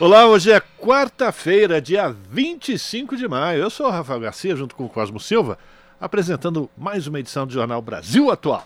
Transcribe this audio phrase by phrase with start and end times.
[0.00, 3.62] Olá, hoje é quarta-feira, dia 25 de maio.
[3.62, 5.58] Eu sou o Rafael Garcia, junto com o Cosmo Silva,
[6.00, 8.64] apresentando mais uma edição do Jornal Brasil Atual.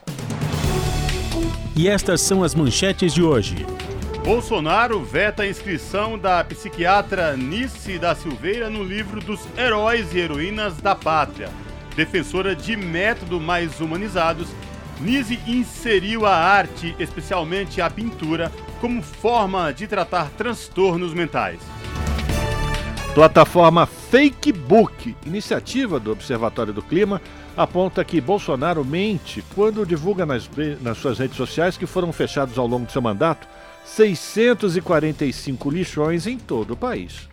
[1.75, 3.65] E estas são as manchetes de hoje.
[4.23, 10.77] Bolsonaro veta a inscrição da psiquiatra Nice da Silveira no livro dos Heróis e Heroínas
[10.83, 11.49] da Pátria.
[11.97, 14.49] Defensora de métodos mais humanizados,
[15.01, 21.61] Nise inseriu a arte, especialmente a pintura, como forma de tratar transtornos mentais.
[23.15, 27.23] Plataforma Facebook, iniciativa do Observatório do Clima,
[27.57, 32.67] aponta que Bolsonaro mente quando divulga nas, nas suas redes sociais que foram fechados ao
[32.67, 33.47] longo do seu mandato
[33.85, 37.29] 645 lixões em todo o país.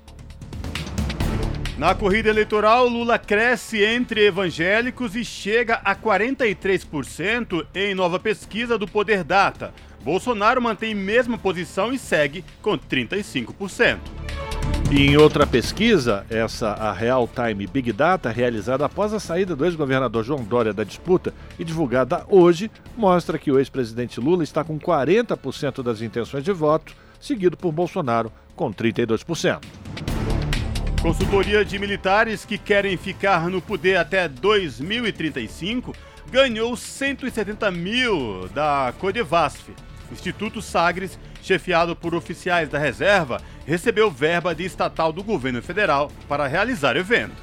[1.80, 8.86] Na corrida eleitoral, Lula cresce entre evangélicos e chega a 43% em nova pesquisa do
[8.86, 9.74] Poder Data.
[10.04, 14.00] Bolsonaro mantém mesma posição e segue com 35%.
[14.92, 19.64] E em outra pesquisa, essa a Real Time Big Data, realizada após a saída do
[19.64, 24.80] ex-governador João Dória da disputa e divulgada hoje, mostra que o ex-presidente Lula está com
[24.80, 29.64] 40% das intenções de voto, seguido por Bolsonaro com 32%.
[31.04, 35.96] Consultoria de militares que querem ficar no poder até 2035
[36.32, 39.70] ganhou 170 mil da Codevasf.
[40.12, 46.48] Instituto Sagres, chefiado por oficiais da reserva, recebeu verba de estatal do governo federal para
[46.48, 47.36] realizar evento.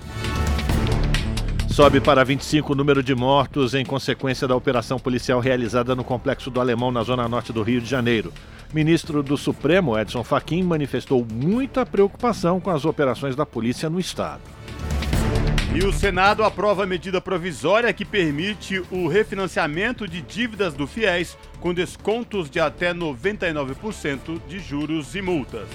[1.68, 6.50] Sobe para 25 o número de mortos em consequência da operação policial realizada no Complexo
[6.50, 8.32] do Alemão, na zona norte do Rio de Janeiro.
[8.72, 14.40] Ministro do Supremo, Edson Fachin, manifestou muita preocupação com as operações da polícia no estado.
[15.76, 21.36] E o Senado aprova a medida provisória que permite o refinanciamento de dívidas do FIES
[21.60, 25.68] com descontos de até 99% de juros e multas.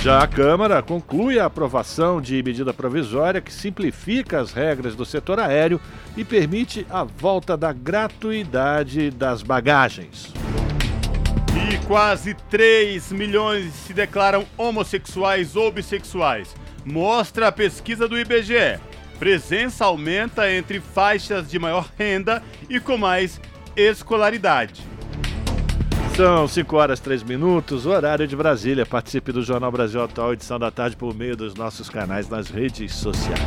[0.00, 5.38] Já a Câmara conclui a aprovação de medida provisória que simplifica as regras do setor
[5.38, 5.78] aéreo
[6.16, 10.32] e permite a volta da gratuidade das bagagens.
[11.70, 16.56] E quase 3 milhões se declaram homossexuais ou bissexuais.
[16.82, 18.80] Mostra a pesquisa do IBGE.
[19.22, 23.40] Presença aumenta entre faixas de maior renda e com mais
[23.76, 24.82] escolaridade.
[26.16, 28.84] São 5 horas 3 minutos, horário de Brasília.
[28.84, 32.96] Participe do Jornal Brasil Atual, edição da tarde, por meio dos nossos canais nas redes
[32.96, 33.40] sociais.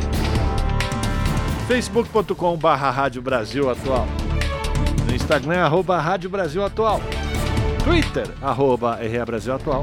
[1.68, 4.08] facebook.com.br Rádio Brasil Atual.
[5.06, 7.02] No Instagram, arroba Rádio Brasil Atual.
[7.84, 9.82] Twitter, arroba RA Brasil Atual.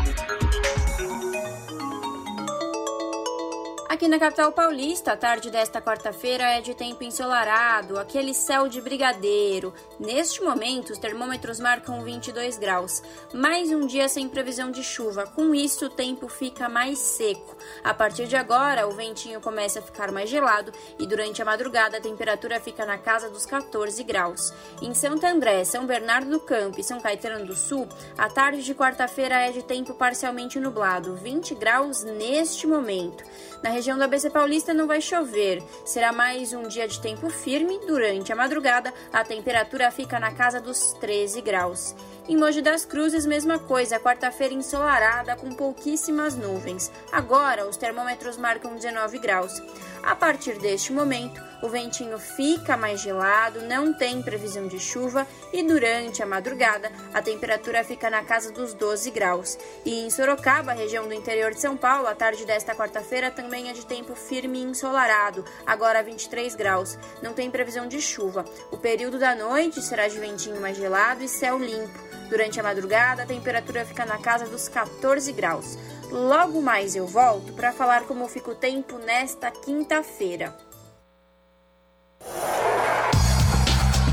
[4.01, 8.81] Aqui na capital paulista, a tarde desta quarta-feira é de tempo ensolarado, aquele céu de
[8.81, 9.71] brigadeiro.
[9.99, 13.03] Neste momento, os termômetros marcam 22 graus.
[13.31, 15.27] Mais um dia sem previsão de chuva.
[15.27, 17.55] Com isso, o tempo fica mais seco.
[17.83, 21.97] A partir de agora, o ventinho começa a ficar mais gelado e durante a madrugada
[21.97, 24.51] a temperatura fica na casa dos 14 graus.
[24.81, 27.87] Em Santo André, São Bernardo do Campo e São Caetano do Sul,
[28.17, 33.23] a tarde de quarta-feira é de tempo parcialmente nublado, 20 graus neste momento.
[33.61, 35.61] Na região do ABC Paulista não vai chover.
[35.85, 37.79] Será mais um dia de tempo firme.
[37.87, 41.95] Durante a madrugada, a temperatura fica na casa dos 13 graus.
[42.31, 46.89] Em Mogi das Cruzes, mesma coisa, quarta-feira ensolarada com pouquíssimas nuvens.
[47.11, 49.61] Agora, os termômetros marcam 19 graus.
[50.01, 55.61] A partir deste momento, o ventinho fica mais gelado, não tem previsão de chuva e
[55.61, 59.57] durante a madrugada a temperatura fica na casa dos 12 graus.
[59.83, 63.73] E em Sorocaba, região do interior de São Paulo, a tarde desta quarta-feira também é
[63.73, 66.97] de tempo firme e ensolarado, agora 23 graus.
[67.21, 68.45] Não tem previsão de chuva.
[68.71, 72.20] O período da noite será de ventinho mais gelado e céu limpo.
[72.31, 75.77] Durante a madrugada, a temperatura fica na casa dos 14 graus.
[76.09, 80.55] Logo mais eu volto para falar como fica o tempo nesta quinta-feira.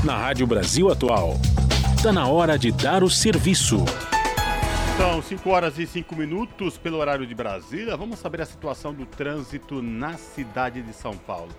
[0.03, 1.39] Na Rádio Brasil Atual,
[1.99, 3.77] Está na hora de dar o serviço.
[4.97, 7.97] São 5 horas e 5 minutos pelo horário de Brasília.
[7.97, 11.51] Vamos saber a situação do trânsito na cidade de São Paulo.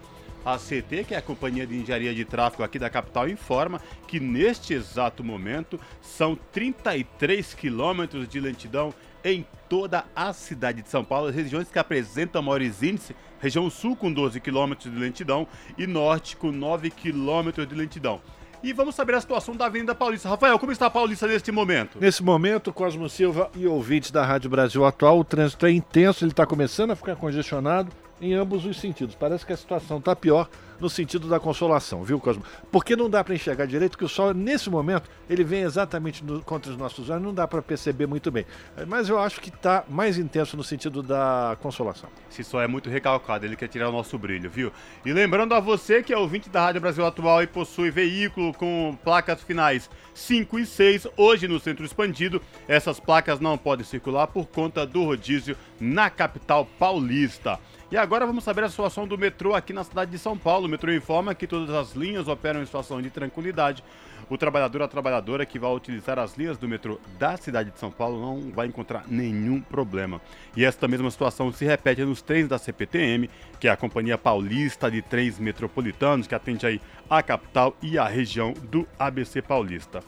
[0.45, 4.19] A CT, que é a Companhia de Engenharia de Tráfego aqui da capital, informa que
[4.19, 11.29] neste exato momento são 33 quilômetros de lentidão em toda a cidade de São Paulo,
[11.29, 15.47] as regiões que apresentam maiores índices, região sul com 12 quilômetros de lentidão
[15.77, 18.21] e norte com 9 quilômetros de lentidão.
[18.63, 20.29] E vamos saber a situação da Avenida Paulista.
[20.29, 21.99] Rafael, como está a Paulista neste momento?
[21.99, 26.33] Nesse momento, Cosmo Silva e ouvintes da Rádio Brasil Atual, o trânsito é intenso, ele
[26.33, 29.15] está começando a ficar congestionado em ambos os sentidos.
[29.15, 30.49] Parece que a situação está pior
[30.81, 32.43] no sentido da consolação, viu, Cosmo?
[32.73, 36.43] Porque não dá para enxergar direito que o sol, nesse momento, ele vem exatamente no,
[36.43, 38.47] contra os nossos olhos, não dá para perceber muito bem.
[38.89, 42.09] Mas eu acho que está mais intenso no sentido da consolação.
[42.31, 44.73] Esse sol é muito recalcado, ele quer tirar o nosso brilho, viu?
[45.05, 48.97] E lembrando a você que é ouvinte da Rádio Brasil Atual e possui veículo com
[49.05, 54.47] placas finais 5 e 6, hoje no centro expandido, essas placas não podem circular por
[54.47, 57.59] conta do rodízio na capital paulista.
[57.91, 60.67] E agora vamos saber a situação do metrô aqui na cidade de São Paulo.
[60.67, 63.83] O metrô informa que todas as linhas operam em situação de tranquilidade.
[64.29, 67.81] O trabalhador ou a trabalhadora que vai utilizar as linhas do metrô da cidade de
[67.81, 70.21] São Paulo não vai encontrar nenhum problema.
[70.57, 73.29] E esta mesma situação se repete nos trens da CPTM,
[73.59, 78.07] que é a Companhia Paulista de Trens Metropolitanos, que atende aí a capital e a
[78.07, 80.01] região do ABC Paulista.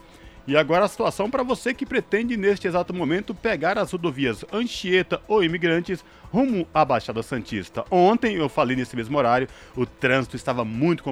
[0.45, 5.21] E agora a situação para você que pretende neste exato momento pegar as rodovias Anchieta
[5.27, 6.03] ou Imigrantes
[6.33, 7.85] rumo à Baixada Santista.
[7.89, 11.03] Ontem eu falei nesse mesmo horário, o trânsito estava muito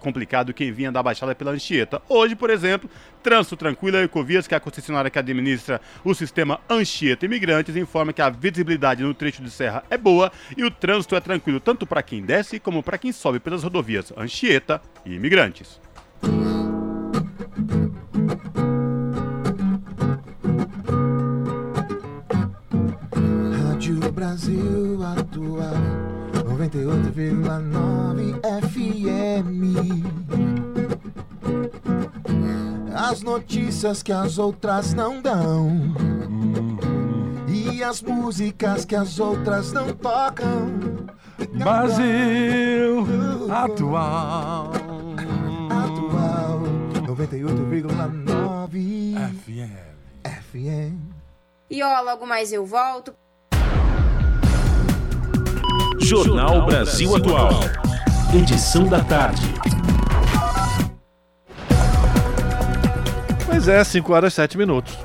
[0.00, 2.02] complicado quem vinha da Baixada pela Anchieta.
[2.08, 2.90] Hoje, por exemplo,
[3.22, 8.12] trânsito tranquilo, a Ecovias, que é a concessionária que administra o sistema Anchieta Imigrantes, informa
[8.12, 11.86] que a visibilidade no trecho de serra é boa e o trânsito é tranquilo tanto
[11.86, 15.78] para quem desce como para quem sobe pelas rodovias Anchieta e Imigrantes.
[24.30, 25.74] Brasil Atual
[26.46, 28.38] 98,9
[28.70, 29.50] FM.
[32.94, 35.72] As notícias que as outras não dão.
[37.48, 40.78] E as músicas que as outras não tocam.
[41.52, 43.04] Brasil
[43.50, 44.70] Atual.
[45.70, 46.60] Atual
[47.04, 49.74] 98,9 FM.
[50.24, 50.94] FM.
[51.68, 53.12] E ó, logo mais eu volto.
[55.98, 57.60] Jornal Brasil Atual.
[58.34, 59.42] Edição da tarde.
[63.46, 64.96] Pois é, 5 horas e 7 minutos.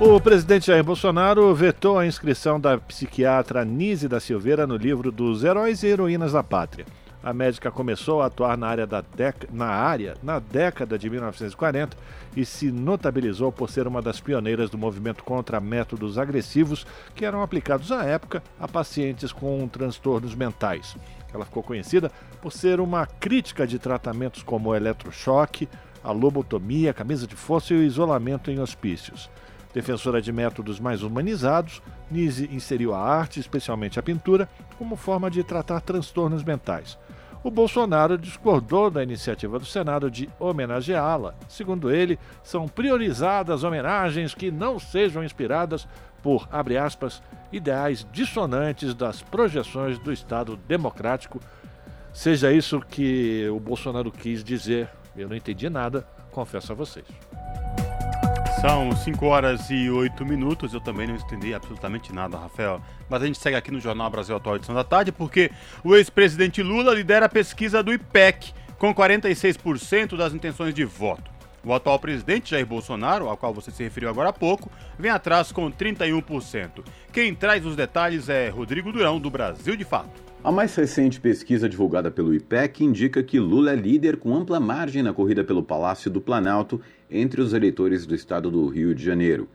[0.00, 5.44] O presidente Jair Bolsonaro vetou a inscrição da psiquiatra Nise da Silveira no livro dos
[5.44, 6.86] Heróis e Heroínas da Pátria.
[7.22, 9.46] A médica começou a atuar na área, da dec...
[9.52, 11.94] na, área na década de 1940
[12.34, 17.42] e se notabilizou por ser uma das pioneiras do movimento contra métodos agressivos que eram
[17.42, 20.96] aplicados à época a pacientes com transtornos mentais.
[21.32, 25.68] Ela ficou conhecida por ser uma crítica de tratamentos como eletrochoque,
[26.02, 29.28] a lobotomia, camisa de força e o isolamento em hospícios.
[29.74, 35.44] Defensora de métodos mais humanizados, Nise inseriu a arte, especialmente a pintura, como forma de
[35.44, 36.98] tratar transtornos mentais
[37.42, 41.34] o Bolsonaro discordou da iniciativa do Senado de homenageá-la.
[41.48, 45.88] Segundo ele, são priorizadas homenagens que não sejam inspiradas
[46.22, 51.40] por, abre aspas, ideais dissonantes das projeções do Estado democrático.
[52.12, 57.06] Seja isso que o Bolsonaro quis dizer, eu não entendi nada, confesso a vocês.
[58.60, 60.74] São 5 horas e 8 minutos.
[60.74, 62.78] Eu também não entendi absolutamente nada, Rafael.
[63.08, 65.50] Mas a gente segue aqui no Jornal Brasil Atual edição da tarde, porque
[65.82, 71.30] o ex-presidente Lula lidera a pesquisa do IPEC, com 46% das intenções de voto.
[71.64, 75.50] O atual presidente Jair Bolsonaro, ao qual você se referiu agora há pouco, vem atrás
[75.52, 76.84] com 31%.
[77.10, 80.30] Quem traz os detalhes é Rodrigo Durão, do Brasil de Fato.
[80.42, 85.02] A mais recente pesquisa divulgada pelo IPEC indica que Lula é líder com ampla margem
[85.02, 89.48] na corrida pelo Palácio do Planalto entre os eleitores do estado do Rio de Janeiro.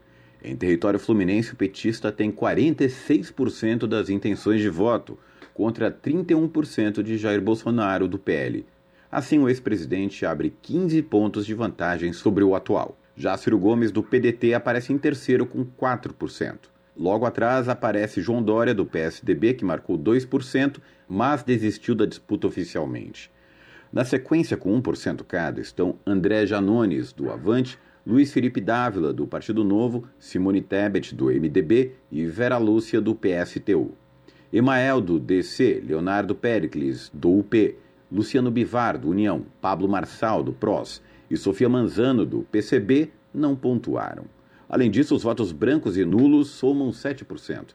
[0.44, 5.18] Em território fluminense, o petista tem 46% das intenções de voto,
[5.54, 8.66] contra 31% de Jair Bolsonaro, do PL.
[9.10, 12.98] Assim, o ex-presidente abre 15 pontos de vantagem sobre o atual.
[13.16, 16.58] Já Ciro Gomes, do PDT, aparece em terceiro com 4%.
[16.94, 23.30] Logo atrás aparece João Dória, do PSDB, que marcou 2%, mas desistiu da disputa oficialmente.
[23.96, 29.64] Na sequência, com 1% cada, estão André Janones, do Avante, Luiz Felipe Dávila, do Partido
[29.64, 33.92] Novo, Simone Tebet, do MDB e Vera Lúcia, do PSTU.
[34.52, 37.74] Emael, do DC, Leonardo Pericles, do UP,
[38.12, 41.00] Luciano Bivar, do União, Pablo Marçal, do PROS,
[41.30, 44.26] e Sofia Manzano, do PCB, não pontuaram.
[44.68, 47.68] Além disso, os votos brancos e nulos somam 7%.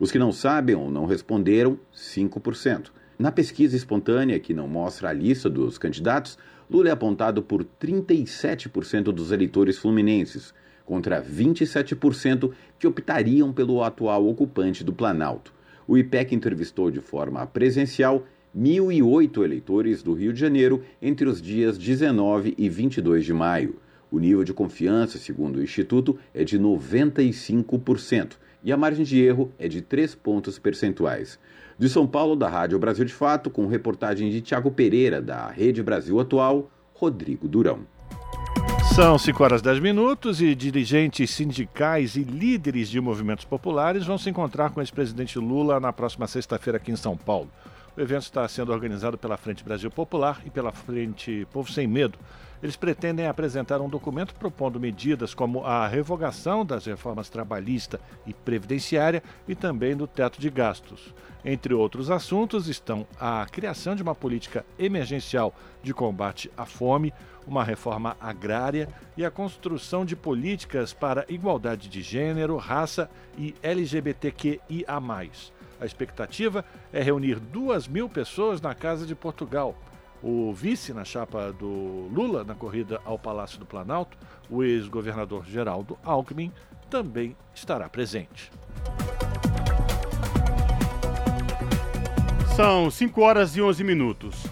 [0.00, 2.90] Os que não sabem ou não responderam, 5%.
[3.18, 6.38] Na pesquisa espontânea, que não mostra a lista dos candidatos,
[6.70, 10.54] Lula é apontado por 37% dos eleitores fluminenses,
[10.86, 15.52] contra 27% que optariam pelo atual ocupante do Planalto.
[15.88, 18.24] O IPEC entrevistou de forma presencial
[18.56, 23.80] 1.008 eleitores do Rio de Janeiro entre os dias 19 e 22 de maio.
[24.12, 29.52] O nível de confiança, segundo o Instituto, é de 95% e a margem de erro
[29.58, 31.38] é de 3 pontos percentuais.
[31.78, 35.80] De São Paulo, da Rádio Brasil de Fato, com reportagem de Tiago Pereira, da Rede
[35.80, 37.86] Brasil Atual, Rodrigo Durão.
[38.96, 44.28] São 5 horas 10 minutos e dirigentes sindicais e líderes de movimentos populares vão se
[44.28, 47.48] encontrar com o ex-presidente Lula na próxima sexta-feira aqui em São Paulo.
[47.96, 52.18] O evento está sendo organizado pela Frente Brasil Popular e pela Frente Povo Sem Medo.
[52.62, 59.22] Eles pretendem apresentar um documento propondo medidas como a revogação das reformas trabalhista e previdenciária
[59.46, 61.14] e também do teto de gastos.
[61.44, 67.14] Entre outros assuntos estão a criação de uma política emergencial de combate à fome,
[67.46, 74.60] uma reforma agrária e a construção de políticas para igualdade de gênero, raça e LGBTQIA.
[75.80, 79.76] A expectativa é reunir duas mil pessoas na Casa de Portugal.
[80.22, 84.16] O vice na chapa do Lula na corrida ao Palácio do Planalto,
[84.50, 86.52] o ex-governador Geraldo Alckmin,
[86.90, 88.50] também estará presente.
[92.56, 94.44] São 5 horas e 11 minutos.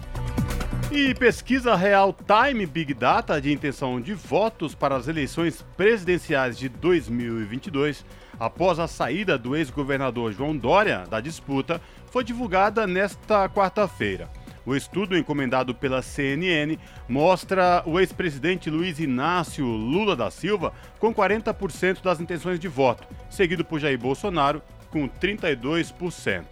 [0.92, 6.68] E pesquisa Real Time Big Data de intenção de votos para as eleições presidenciais de
[6.68, 8.04] 2022
[8.38, 11.80] após a saída do ex-governador João Dória da disputa,
[12.10, 14.28] foi divulgada nesta quarta-feira.
[14.66, 16.76] O estudo encomendado pela CNN
[17.08, 23.64] mostra o ex-presidente Luiz Inácio Lula da Silva com 40% das intenções de voto, seguido
[23.64, 26.44] por Jair Bolsonaro com 32%.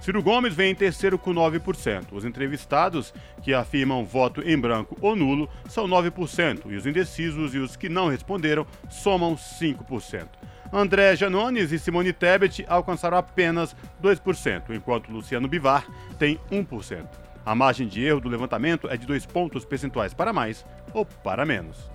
[0.00, 2.12] Ciro Gomes vem em terceiro com 9%.
[2.12, 7.58] Os entrevistados que afirmam voto em branco ou nulo são 9%, e os indecisos e
[7.58, 10.28] os que não responderam somam 5%.
[10.72, 15.84] André Janones e Simone Tebet alcançaram apenas 2%, enquanto Luciano Bivar
[16.16, 17.25] tem 1%.
[17.46, 21.46] A margem de erro do levantamento é de 2 pontos percentuais para mais ou para
[21.46, 21.88] menos.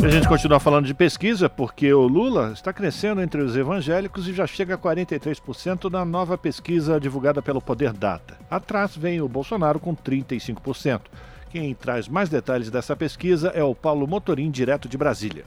[0.00, 4.32] A gente continua falando de pesquisa porque o Lula está crescendo entre os evangélicos e
[4.32, 8.38] já chega a 43% na nova pesquisa divulgada pelo Poder Data.
[8.48, 11.00] Atrás vem o Bolsonaro com 35%.
[11.50, 15.44] Quem traz mais detalhes dessa pesquisa é o Paulo Motorim, direto de Brasília.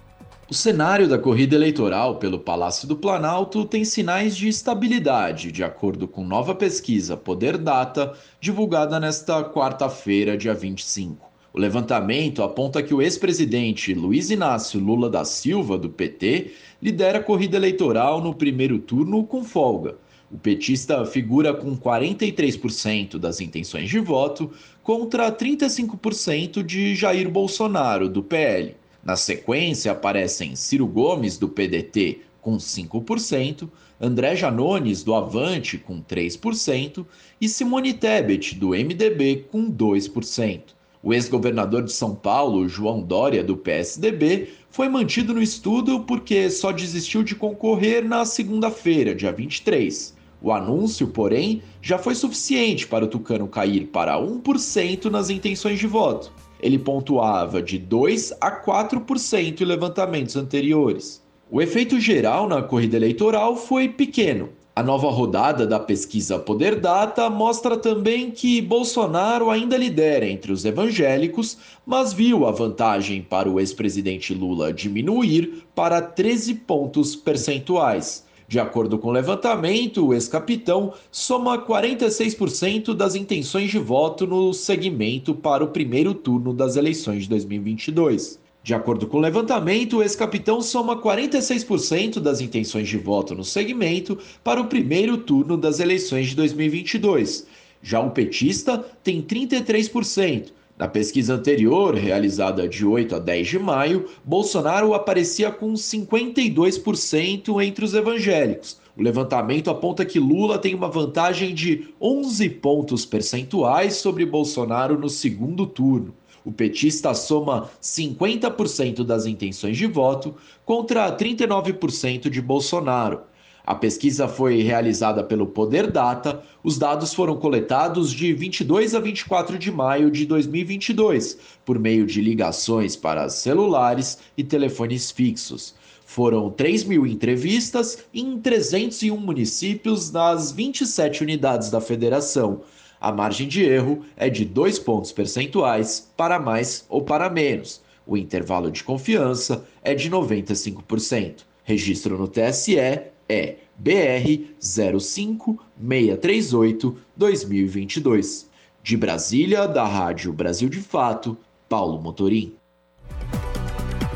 [0.53, 6.07] O cenário da corrida eleitoral pelo Palácio do Planalto tem sinais de estabilidade, de acordo
[6.07, 11.27] com nova pesquisa Poder Data, divulgada nesta quarta-feira, dia 25.
[11.51, 17.23] O levantamento aponta que o ex-presidente Luiz Inácio Lula da Silva, do PT, lidera a
[17.23, 19.95] corrida eleitoral no primeiro turno com folga.
[20.31, 24.51] O petista figura com 43% das intenções de voto
[24.83, 28.82] contra 35% de Jair Bolsonaro, do PL.
[29.03, 33.69] Na sequência, aparecem Ciro Gomes, do PDT, com 5%,
[33.99, 37.05] André Janones, do Avante, com 3%,
[37.39, 40.61] e Simone Tebet, do MDB, com 2%.
[41.01, 46.71] O ex-governador de São Paulo, João Dória, do PSDB, foi mantido no estudo porque só
[46.71, 50.15] desistiu de concorrer na segunda-feira, dia 23.
[50.41, 55.87] O anúncio, porém, já foi suficiente para o Tucano cair para 1% nas intenções de
[55.87, 56.31] voto
[56.63, 61.21] ele pontuava de 2 a 4% em levantamentos anteriores.
[61.51, 64.49] O efeito geral na corrida eleitoral foi pequeno.
[64.73, 70.63] A nova rodada da pesquisa Poder Data mostra também que Bolsonaro ainda lidera entre os
[70.63, 78.25] evangélicos, mas viu a vantagem para o ex-presidente Lula diminuir para 13 pontos percentuais.
[78.47, 85.33] De acordo com o levantamento, o ex-capitão soma 46% das intenções de voto no segmento
[85.33, 88.39] para o primeiro turno das eleições de 2022.
[88.63, 94.17] De acordo com o levantamento, o ex-capitão soma 46% das intenções de voto no segmento
[94.41, 97.45] para o primeiro turno das eleições de 2022.
[97.81, 100.53] Já o petista tem 33%.
[100.77, 107.85] Na pesquisa anterior, realizada de 8 a 10 de maio, Bolsonaro aparecia com 52% entre
[107.85, 108.81] os evangélicos.
[108.97, 115.09] O levantamento aponta que Lula tem uma vantagem de 11 pontos percentuais sobre Bolsonaro no
[115.09, 116.13] segundo turno.
[116.43, 123.21] O petista soma 50% das intenções de voto contra 39% de Bolsonaro.
[123.65, 126.43] A pesquisa foi realizada pelo Poder Data.
[126.61, 132.19] Os dados foram coletados de 22 a 24 de maio de 2022, por meio de
[132.19, 135.75] ligações para celulares e telefones fixos.
[136.05, 142.63] Foram 3 mil entrevistas em 301 municípios nas 27 unidades da federação.
[142.99, 147.81] A margem de erro é de 2 pontos percentuais para mais ou para menos.
[148.05, 151.45] O intervalo de confiança é de 95%.
[151.63, 158.53] Registro no TSE é BR 05638 2022.
[158.83, 161.35] De Brasília, da Rádio Brasil de Fato,
[161.67, 162.55] Paulo Motorim.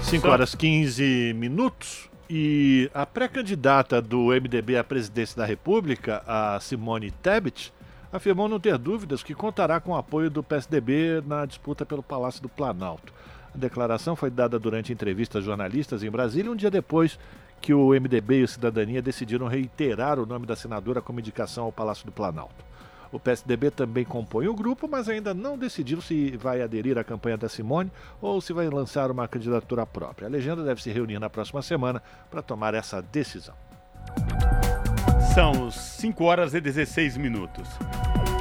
[0.04, 2.08] 5 horas 15 minutos.
[2.30, 7.72] E a pré-candidata do MDB à presidência da República, a Simone Tebet,
[8.12, 12.42] afirmou não ter dúvidas que contará com o apoio do PSDB na disputa pelo Palácio
[12.42, 13.14] do Planalto.
[13.56, 17.18] A declaração foi dada durante entrevista a jornalistas em Brasília, um dia depois
[17.62, 21.72] que o MDB e o Cidadania decidiram reiterar o nome da senadora como indicação ao
[21.72, 22.66] Palácio do Planalto.
[23.12, 27.38] O PSDB também compõe o grupo, mas ainda não decidiu se vai aderir à campanha
[27.38, 30.28] da Simone ou se vai lançar uma candidatura própria.
[30.28, 33.56] A legenda deve se reunir na próxima semana para tomar essa decisão.
[35.34, 37.68] São 5 horas e 16 minutos.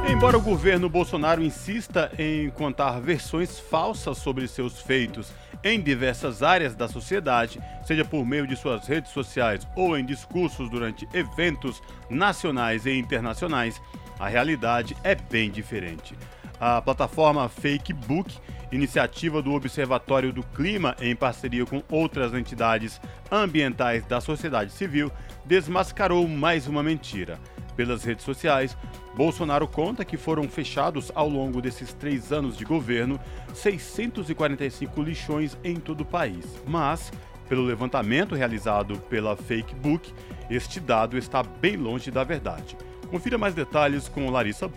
[0.09, 5.33] Embora o governo Bolsonaro insista em contar versões falsas sobre seus feitos
[5.65, 10.71] em diversas áreas da sociedade, seja por meio de suas redes sociais ou em discursos
[10.71, 13.83] durante eventos nacionais e internacionais,
[14.17, 16.15] a realidade é bem diferente.
[16.61, 18.33] A plataforma Facebook,
[18.71, 25.11] iniciativa do Observatório do Clima em parceria com outras entidades ambientais da sociedade civil,
[25.45, 27.41] desmascarou mais uma mentira.
[27.77, 28.77] Pelas redes sociais,
[29.15, 33.21] Bolsonaro conta que foram fechados ao longo desses três anos de governo
[33.55, 36.45] 645 lixões em todo o país.
[36.67, 37.13] Mas,
[37.49, 40.13] pelo levantamento realizado pela Fakebook,
[40.51, 42.77] este dado está bem longe da verdade.
[43.11, 44.71] Confira mais detalhes com Larissa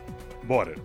[0.44, 0.76] Bora.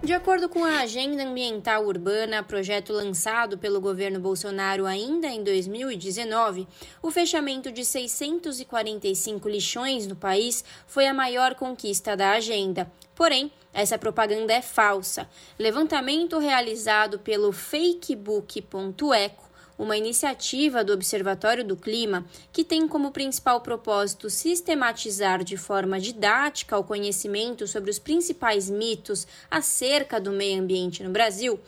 [0.00, 6.68] De acordo com a Agenda Ambiental Urbana, projeto lançado pelo governo Bolsonaro ainda em 2019,
[7.02, 12.90] o fechamento de 645 lixões no país foi a maior conquista da agenda.
[13.12, 15.28] Porém, essa propaganda é falsa.
[15.58, 19.47] Levantamento realizado pelo fakebook.eco
[19.78, 26.76] uma iniciativa do Observatório do Clima que tem como principal propósito sistematizar de forma didática
[26.76, 31.60] o conhecimento sobre os principais mitos acerca do meio ambiente no Brasil.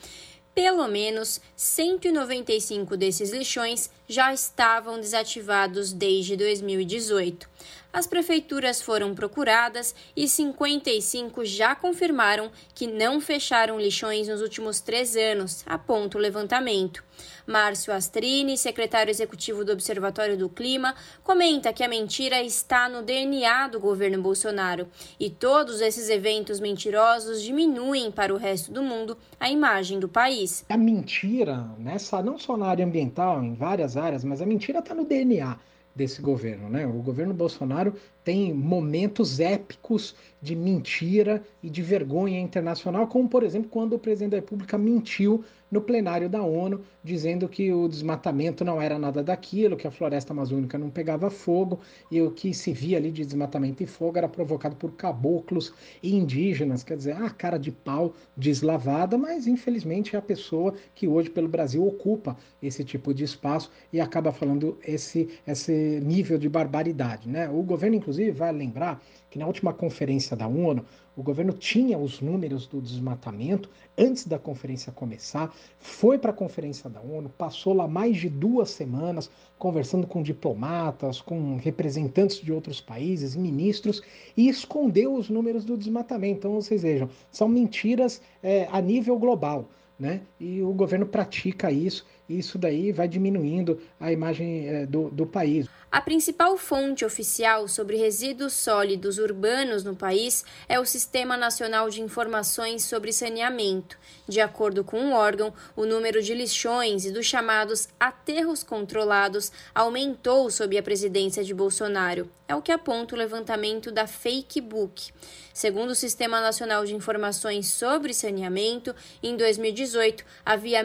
[0.52, 7.48] Pelo menos 195 desses lixões já estavam desativados desde 2018.
[7.92, 15.16] As prefeituras foram procuradas e 55 já confirmaram que não fecharam lixões nos últimos três
[15.16, 17.02] anos, aponta o levantamento.
[17.44, 23.66] Márcio Astrini, secretário executivo do Observatório do Clima, comenta que a mentira está no DNA
[23.66, 24.86] do governo Bolsonaro
[25.18, 30.64] e todos esses eventos mentirosos diminuem para o resto do mundo a imagem do país.
[30.68, 34.94] A mentira, nessa não só na área ambiental, em várias áreas, mas a mentira está
[34.94, 35.58] no DNA
[36.00, 36.86] desse governo, né?
[36.86, 43.68] O governo Bolsonaro tem momentos épicos de mentira e de vergonha internacional, como por exemplo
[43.70, 48.82] quando o presidente da República mentiu no plenário da ONU, dizendo que o desmatamento não
[48.82, 51.78] era nada daquilo, que a floresta amazônica não pegava fogo
[52.10, 56.16] e o que se via ali de desmatamento e fogo era provocado por caboclos e
[56.16, 61.30] indígenas, quer dizer, a cara de pau deslavada, mas infelizmente é a pessoa que hoje
[61.30, 67.28] pelo Brasil ocupa esse tipo de espaço e acaba falando esse, esse nível de barbaridade,
[67.28, 67.48] né?
[67.48, 70.84] O governo inclusive vai lembrar que na última conferência da ONU,
[71.16, 76.88] o governo tinha os números do desmatamento antes da conferência começar, foi para a conferência
[76.88, 82.80] da ONU, passou lá mais de duas semanas conversando com diplomatas, com representantes de outros
[82.80, 84.02] países, ministros,
[84.36, 86.38] e escondeu os números do desmatamento.
[86.38, 89.68] Então, vocês vejam, são mentiras é, a nível global.
[89.98, 90.22] Né?
[90.40, 92.06] E o governo pratica isso,
[92.38, 95.66] isso daí vai diminuindo a imagem é, do, do país.
[95.92, 102.00] A principal fonte oficial sobre resíduos sólidos urbanos no país é o Sistema Nacional de
[102.00, 103.98] Informações sobre Saneamento.
[104.28, 110.48] De acordo com o órgão, o número de lixões e dos chamados aterros controlados aumentou
[110.48, 112.30] sob a presidência de Bolsonaro.
[112.46, 115.12] É o que aponta o levantamento da Fakebook.
[115.52, 120.82] Segundo o Sistema Nacional de Informações sobre Saneamento, em 2018 havia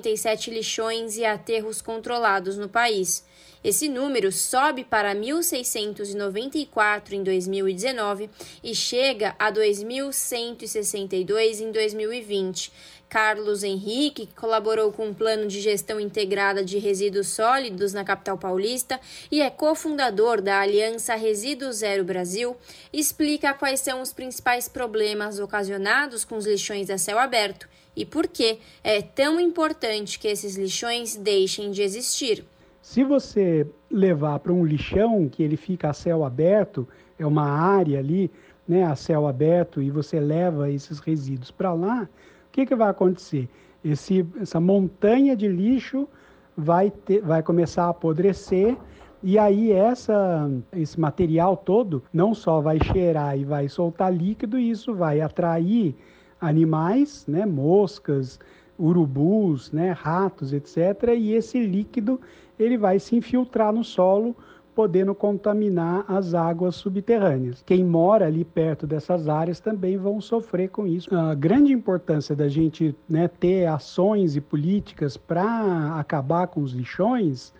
[0.00, 3.24] 1.577 lixões e aterros controlados no país.
[3.64, 8.28] Esse número sobe para 1.694 em 2019
[8.62, 12.70] e chega a 2.162 em 2020.
[13.08, 18.02] Carlos Henrique, que colaborou com o um plano de gestão integrada de resíduos sólidos na
[18.04, 22.56] capital paulista e é cofundador da Aliança Resíduo Zero Brasil,
[22.92, 28.28] explica quais são os principais problemas ocasionados com os lixões a céu aberto e por
[28.28, 32.44] que é tão importante que esses lixões deixem de existir.
[32.82, 36.86] Se você levar para um lixão que ele fica a céu aberto,
[37.18, 38.30] é uma área ali,
[38.68, 42.08] né, a céu aberto, e você leva esses resíduos para lá,
[42.48, 43.48] o que, que vai acontecer?
[43.84, 46.08] Esse, essa montanha de lixo
[46.56, 48.76] vai, ter, vai começar a apodrecer
[49.22, 54.94] e aí essa, esse material todo não só vai cheirar e vai soltar líquido, isso
[54.94, 55.96] vai atrair
[56.40, 58.38] animais, né, moscas,
[58.78, 61.14] urubus, né, ratos, etc.
[61.16, 62.20] E esse líquido
[62.58, 64.34] ele vai se infiltrar no solo,
[64.74, 67.62] podendo contaminar as águas subterrâneas.
[67.64, 71.14] Quem mora ali perto dessas áreas também vão sofrer com isso.
[71.16, 77.54] A grande importância da gente né, ter ações e políticas para acabar com os lixões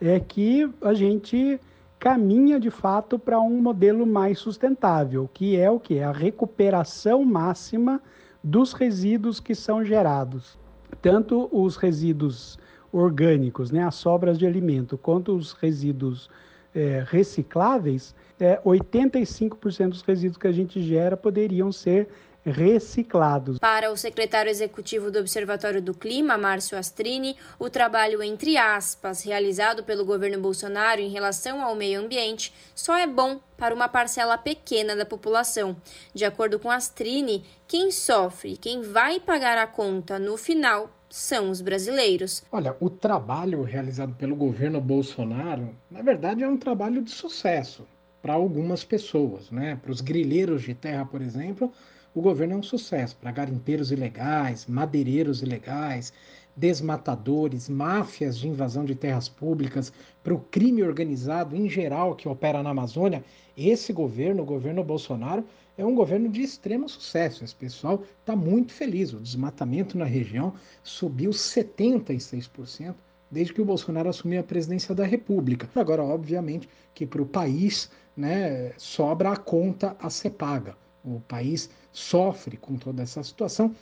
[0.00, 1.58] é que a gente
[2.02, 6.00] caminha de fato para um modelo mais sustentável, que é o que?
[6.00, 8.02] A recuperação máxima
[8.42, 10.58] dos resíduos que são gerados.
[11.00, 12.58] Tanto os resíduos
[12.90, 16.28] orgânicos, né, as sobras de alimento, quanto os resíduos
[16.74, 22.08] é, recicláveis, é, 85% dos resíduos que a gente gera poderiam ser
[22.44, 23.58] reciclados.
[23.58, 29.84] Para o secretário executivo do Observatório do Clima, Márcio Astrini, o trabalho entre aspas realizado
[29.84, 34.96] pelo governo Bolsonaro em relação ao meio ambiente só é bom para uma parcela pequena
[34.96, 35.76] da população.
[36.12, 41.60] De acordo com Astrini, quem sofre, quem vai pagar a conta no final são os
[41.60, 42.42] brasileiros.
[42.50, 47.86] Olha, o trabalho realizado pelo governo Bolsonaro, na verdade, é um trabalho de sucesso
[48.22, 49.78] para algumas pessoas, né?
[49.82, 51.72] Para os grileiros de terra, por exemplo,
[52.14, 56.12] o governo é um sucesso para garimpeiros ilegais, madeireiros ilegais,
[56.54, 62.62] desmatadores, máfias de invasão de terras públicas, para o crime organizado em geral que opera
[62.62, 63.24] na Amazônia.
[63.56, 65.44] Esse governo, o governo Bolsonaro,
[65.78, 67.44] é um governo de extremo sucesso.
[67.44, 69.14] Esse pessoal está muito feliz.
[69.14, 72.94] O desmatamento na região subiu 76%
[73.30, 75.66] desde que o Bolsonaro assumiu a presidência da República.
[75.74, 80.76] Agora, obviamente, que para o país né, sobra a conta a ser paga.
[81.04, 83.74] O país sofre com toda essa situação,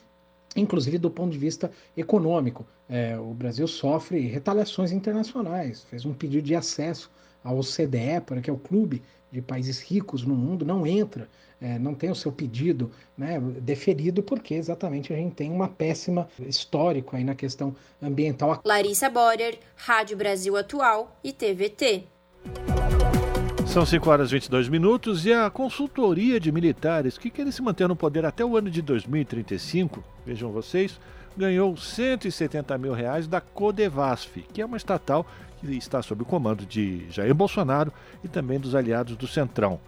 [0.57, 2.67] inclusive do ponto de vista econômico.
[2.89, 7.11] É, o Brasil sofre retaliações internacionais, fez um pedido de acesso
[7.45, 11.29] ao OCDE, porque é o clube de países ricos no mundo, não entra,
[11.61, 16.29] é, não tem o seu pedido né, deferido, porque exatamente a gente tem uma péssima
[16.41, 18.61] histórico aí na questão ambiental.
[18.65, 22.05] Larissa Borer, Rádio Brasil Atual e TVT.
[23.71, 27.87] São 5 horas e 22 minutos e a consultoria de militares que querem se manter
[27.87, 30.99] no poder até o ano de 2035, vejam vocês,
[31.37, 35.25] ganhou 170 mil reais da Codevasf, que é uma estatal
[35.61, 37.93] que está sob o comando de Jair Bolsonaro
[38.25, 39.79] e também dos aliados do Centrão.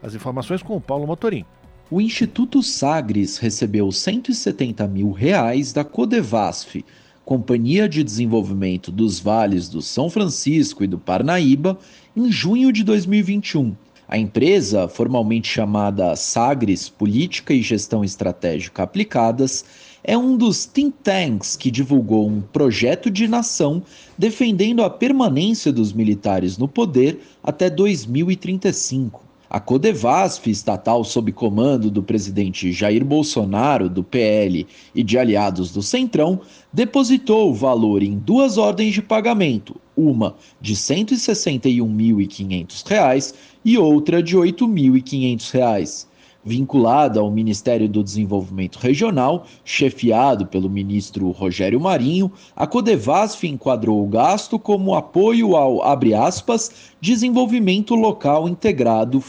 [0.00, 1.44] As informações com o Paulo Motorim.
[1.90, 6.84] O Instituto Sagres recebeu 170 mil reais da Codevasf,
[7.24, 11.78] Companhia de Desenvolvimento dos Vales do São Francisco e do Parnaíba,
[12.14, 13.74] em junho de 2021.
[14.06, 19.64] A empresa, formalmente chamada Sagres Política e Gestão Estratégica Aplicadas,
[20.04, 23.82] é um dos think tanks que divulgou um projeto de nação
[24.18, 29.23] defendendo a permanência dos militares no poder até 2035.
[29.54, 35.80] A Codevasf, estatal sob comando do presidente Jair Bolsonaro, do PL e de aliados do
[35.80, 36.40] Centrão,
[36.72, 43.32] depositou o valor em duas ordens de pagamento, uma de R$ 161.500
[43.64, 46.06] e outra de R$ 8.500
[46.44, 54.08] vinculada ao Ministério do Desenvolvimento Regional, chefiado pelo ministro Rogério Marinho, a Codevasf enquadrou o
[54.08, 59.22] gasto como apoio ao, aspas, desenvolvimento local integrado.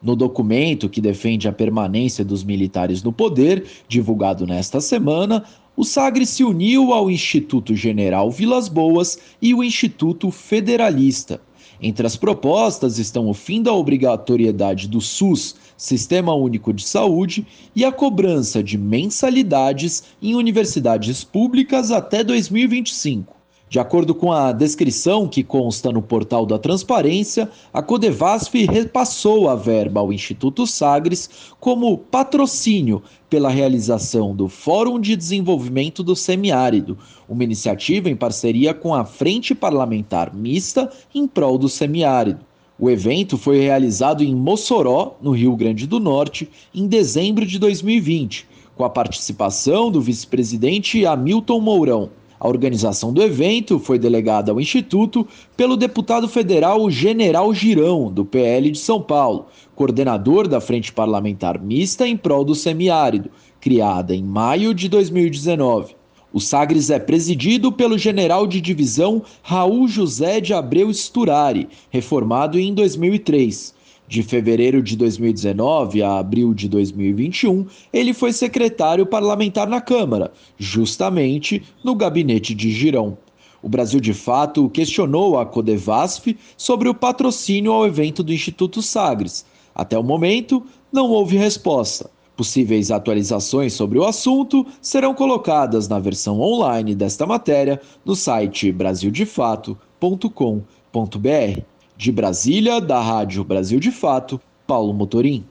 [0.00, 5.42] No documento que defende a permanência dos militares no poder, divulgado nesta semana,
[5.76, 11.40] o Sagre se uniu ao Instituto General Vilas Boas e o Instituto Federalista.
[11.80, 17.84] Entre as propostas estão o fim da obrigatoriedade do SUS Sistema Único de Saúde e
[17.84, 23.38] a cobrança de mensalidades em universidades públicas até 2025.
[23.70, 29.54] De acordo com a descrição que consta no portal da Transparência, a Codevasf repassou a
[29.54, 31.28] verba ao Instituto Sagres
[31.60, 38.94] como patrocínio pela realização do Fórum de Desenvolvimento do Semiárido, uma iniciativa em parceria com
[38.94, 42.47] a Frente Parlamentar Mista em prol do semiárido.
[42.80, 48.46] O evento foi realizado em Mossoró, no Rio Grande do Norte, em dezembro de 2020,
[48.76, 52.10] com a participação do vice-presidente Hamilton Mourão.
[52.38, 58.70] A organização do evento foi delegada ao Instituto pelo deputado federal General Girão, do PL
[58.70, 63.28] de São Paulo, coordenador da Frente Parlamentar Mista em prol do semiárido,
[63.60, 65.97] criada em maio de 2019.
[66.30, 72.74] O Sagres é presidido pelo general de divisão Raul José de Abreu Sturari, reformado em
[72.74, 73.74] 2003.
[74.06, 81.62] De fevereiro de 2019 a abril de 2021, ele foi secretário parlamentar na Câmara, justamente
[81.82, 83.16] no gabinete de Girão.
[83.62, 89.46] O Brasil de Fato questionou a Codevasf sobre o patrocínio ao evento do Instituto Sagres.
[89.74, 90.62] Até o momento,
[90.92, 92.10] não houve resposta.
[92.38, 101.60] Possíveis atualizações sobre o assunto serão colocadas na versão online desta matéria no site brasildefato.com.br.
[101.96, 105.44] De Brasília, da Rádio Brasil de Fato, Paulo Motorim.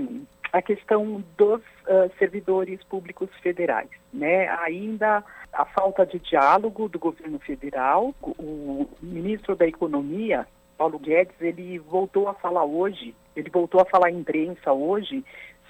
[0.53, 3.91] a questão dos uh, servidores públicos federais.
[4.13, 4.49] Né?
[4.61, 8.15] Ainda a falta de diálogo do governo federal.
[8.23, 14.11] O ministro da Economia, Paulo Guedes, ele voltou a falar hoje, ele voltou a falar
[14.11, 15.25] em imprensa hoje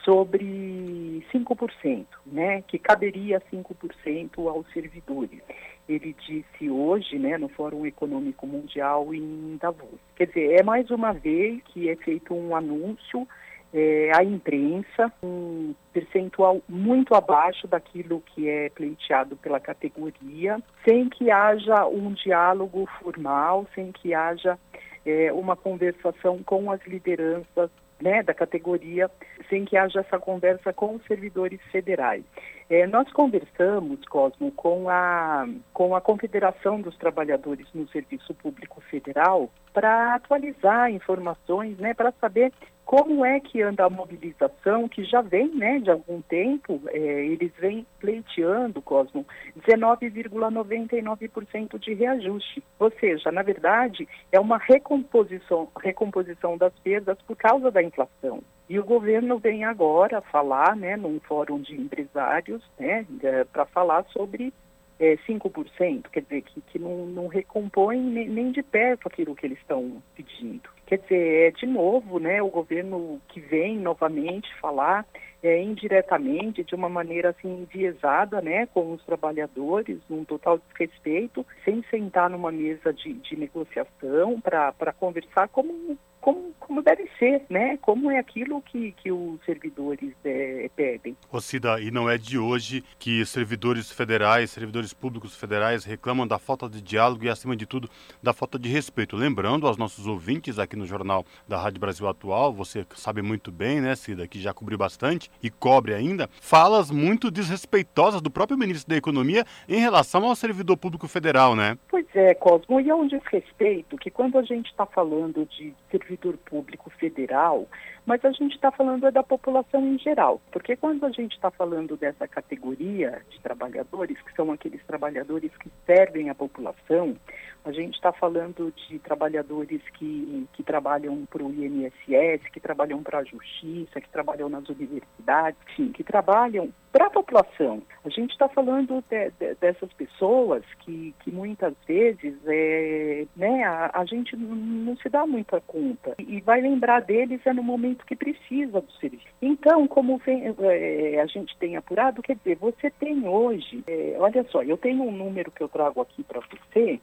[0.05, 5.41] sobre 5%, né, que caberia 5% aos servidores.
[5.89, 9.99] Ele disse hoje, né, no Fórum Econômico Mundial em Davos.
[10.17, 13.27] Quer dizer, é mais uma vez que é feito um anúncio
[13.73, 21.31] é, à imprensa, um percentual muito abaixo daquilo que é pleiteado pela categoria, sem que
[21.31, 24.59] haja um diálogo formal, sem que haja
[25.05, 29.11] é, uma conversação com as lideranças né, da categoria,
[29.49, 32.25] sem que haja essa conversa com os servidores federais.
[32.71, 39.49] É, nós conversamos, Cosmo, com a, com a Confederação dos Trabalhadores no Serviço Público Federal
[39.73, 42.53] para atualizar informações, né, para saber
[42.85, 47.53] como é que anda a mobilização, que já vem né, de algum tempo, é, eles
[47.59, 49.25] vêm pleiteando, Cosmo,
[49.67, 52.63] 19,99% de reajuste.
[52.79, 58.43] Ou seja, na verdade, é uma recomposição, recomposição das perdas por causa da inflação.
[58.69, 64.05] E o governo vem agora falar, né, num fórum de empresários, né, é, para falar
[64.13, 64.53] sobre
[65.01, 69.59] é, 5%, quer dizer, que, que não, não recompõe nem, de perto aquilo que eles
[69.59, 70.69] estão pedindo.
[70.87, 75.07] Quer dizer, é de novo, né, o governo que vem novamente falar
[75.43, 81.83] é, indiretamente, de uma maneira assim enviesada, né, com os trabalhadores, num total desrespeito, sem
[81.91, 85.97] sentar numa mesa de, de negociação para conversar como
[86.29, 87.79] como, como deve ser, né?
[87.79, 91.17] Como é aquilo que, que os servidores é, pedem.
[91.31, 96.69] Rocida, e não é de hoje que servidores federais, servidores públicos federais reclamam da falta
[96.69, 97.89] de diálogo e, acima de tudo,
[98.23, 99.17] da falta de respeito.
[99.17, 103.81] Lembrando aos nossos ouvintes aqui no Jornal da Rádio Brasil Atual, você sabe muito bem,
[103.81, 108.91] né, Cida, que já cobriu bastante e cobre ainda, falas muito desrespeitosas do próprio ministro
[108.91, 111.79] da Economia em relação ao servidor público federal, né?
[111.89, 116.18] Pois é, Cosmo, e é um desrespeito que quando a gente está falando de servidor
[116.19, 117.67] servidor público federal,
[118.05, 121.51] mas a gente está falando é da população em geral, porque quando a gente está
[121.51, 127.17] falando dessa categoria de trabalhadores, que são aqueles trabalhadores que servem a população,
[127.65, 133.19] a gente está falando de trabalhadores que, que trabalham para o INSS, que trabalham para
[133.19, 137.83] a Justiça, que trabalham nas universidades, enfim, que trabalham para a população.
[138.05, 143.91] A gente está falando de, de, dessas pessoas que, que muitas vezes é, né, a,
[143.95, 148.17] a gente não se dá muita conta e vai lembrar deles é no momento que
[148.17, 149.27] precisa do serviço.
[149.41, 154.45] Então, como vem, é, a gente tem apurado, quer dizer, você tem hoje, é, olha
[154.51, 157.01] só, eu tenho um número que eu trago aqui para você,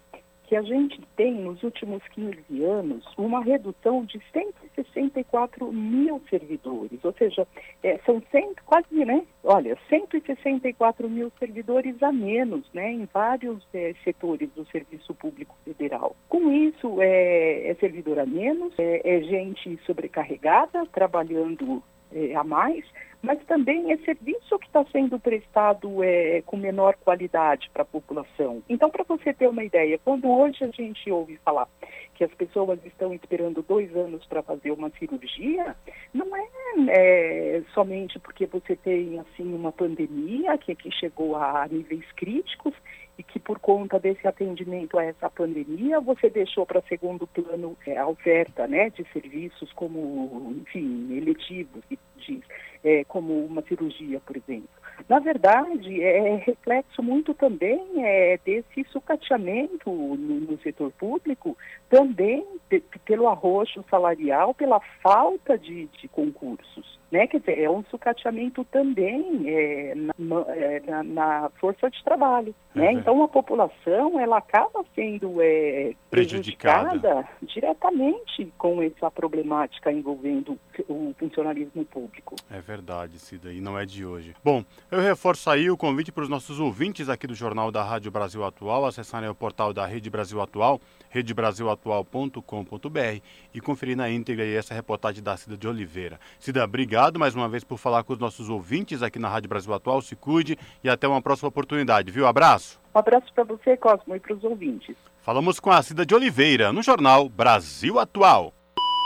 [0.47, 7.13] que a gente tem nos últimos 15 anos uma redução de 164 mil servidores, ou
[7.13, 7.47] seja,
[7.83, 9.25] é, são 100, quase, né?
[9.43, 12.91] Olha, 164 mil servidores a menos, né?
[12.91, 16.15] Em vários é, setores do Serviço Público Federal.
[16.29, 21.81] Com isso, é, é servidor a menos, é, é gente sobrecarregada, trabalhando
[22.11, 22.85] é, a mais,
[23.25, 28.61] mas também é serviço que está sendo prestado é, com menor qualidade para a população.
[28.69, 31.67] Então, para você ter uma ideia, quando hoje a gente ouve falar
[32.13, 35.75] que as pessoas estão esperando dois anos para fazer uma cirurgia,
[36.13, 36.47] não é,
[36.89, 42.73] é, somente porque você tem assim uma pandemia que aqui chegou a níveis críticos
[43.17, 47.97] e que por conta desse atendimento a essa pandemia você deixou para segundo plano é,
[47.97, 51.83] a oferta né, de serviços como, enfim, eletivos,
[52.17, 52.41] diz,
[52.85, 54.69] é, como uma cirurgia, por exemplo.
[55.09, 61.57] Na verdade, é reflexo muito também é, desse sucateamento no, no setor público,
[61.89, 66.99] também de, pelo arroxo salarial, pela falta de, de concursos.
[67.11, 67.27] Né?
[67.27, 70.13] Quer dizer, é um sucateamento também é, na,
[70.49, 72.53] é, na, na, força de trabalho.
[72.73, 72.89] Né?
[72.89, 72.99] Uhum.
[72.99, 76.89] Então, a população ela acaba sendo é, prejudicada.
[76.89, 80.57] prejudicada diretamente com essa problemática envolvendo
[80.89, 82.35] o funcionalismo público.
[82.49, 84.35] É verdade, Cida, e não é de hoje.
[84.43, 88.11] Bom, eu reforço aí o convite para os nossos ouvintes aqui do Jornal da Rádio
[88.11, 93.21] Brasil Atual, acessarem o portal da Rede Brasil Atual, redebrasilatual.com.br
[93.53, 96.19] e conferir na íntegra essa reportagem da Cida de Oliveira.
[96.39, 99.73] Cida, obrigado mais uma vez por falar com os nossos ouvintes aqui na Rádio Brasil
[99.73, 100.01] Atual.
[100.01, 102.25] Se cuide e até uma próxima oportunidade, viu?
[102.25, 102.79] Abraço.
[102.93, 104.95] Um abraço para você, Cosmo, e para os ouvintes.
[105.21, 108.53] Falamos com a Cida de Oliveira no Jornal Brasil Atual.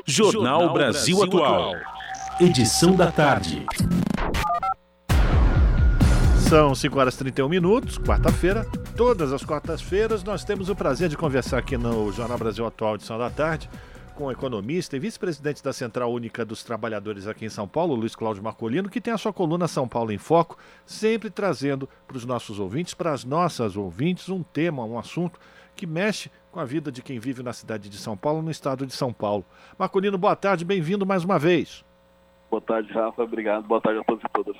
[0.05, 1.75] Jornal, Jornal Brasil, Brasil Atual.
[2.39, 3.65] Edição da tarde.
[6.49, 8.65] São 5 horas e 31 minutos, quarta-feira.
[8.97, 13.19] Todas as quartas-feiras nós temos o prazer de conversar aqui no Jornal Brasil Atual, edição
[13.19, 13.69] da tarde,
[14.19, 18.17] com o economista e vice-presidente da Central Única dos Trabalhadores aqui em São Paulo, Luiz
[18.17, 22.25] Cláudio Marcolino, que tem a sua coluna São Paulo em Foco, sempre trazendo para os
[22.25, 25.39] nossos ouvintes, para as nossas ouvintes, um tema, um assunto
[25.73, 28.85] que mexe com a vida de quem vive na cidade de São Paulo, no estado
[28.85, 29.45] de São Paulo.
[29.77, 31.85] Marcolino, boa tarde, bem-vindo mais uma vez.
[32.51, 33.23] Boa tarde, Rafa.
[33.23, 33.63] Obrigado.
[33.67, 34.57] Boa tarde a todos e todas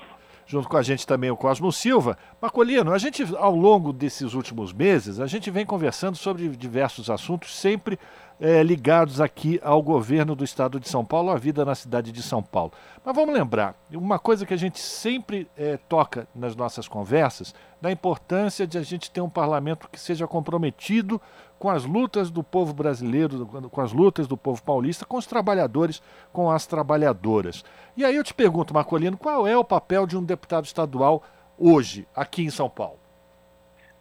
[0.50, 2.18] junto com a gente também o Cosmo Silva.
[2.42, 7.54] Marcolino, a gente, ao longo desses últimos meses, a gente vem conversando sobre diversos assuntos,
[7.54, 7.96] sempre
[8.40, 12.22] é, ligados aqui ao governo do estado de São Paulo, à vida na cidade de
[12.22, 12.72] São Paulo.
[13.04, 17.92] Mas vamos lembrar, uma coisa que a gente sempre é, toca nas nossas conversas, da
[17.92, 21.20] importância de a gente ter um parlamento que seja comprometido
[21.58, 26.02] com as lutas do povo brasileiro, com as lutas do povo paulista, com os trabalhadores,
[26.32, 27.62] com as trabalhadoras.
[27.94, 31.22] E aí eu te pergunto, Marcolino, qual é o papel de um deputado estadual
[31.58, 32.98] hoje, aqui em São Paulo?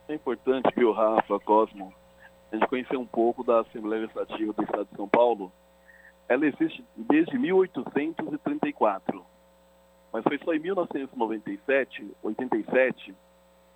[0.07, 1.93] É importante, viu, Rafa, Cosmo,
[2.51, 5.51] a gente conhecer um pouco da Assembleia Legislativa do Estado de São Paulo.
[6.27, 9.25] Ela existe desde 1834,
[10.11, 13.15] mas foi só em 1997, 87,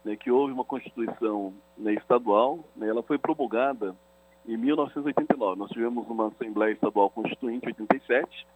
[0.03, 3.95] né, que houve uma Constituição né, estadual, né, ela foi promulgada
[4.45, 5.59] em 1989.
[5.59, 8.47] Nós tivemos uma Assembleia Estadual Constituinte em 87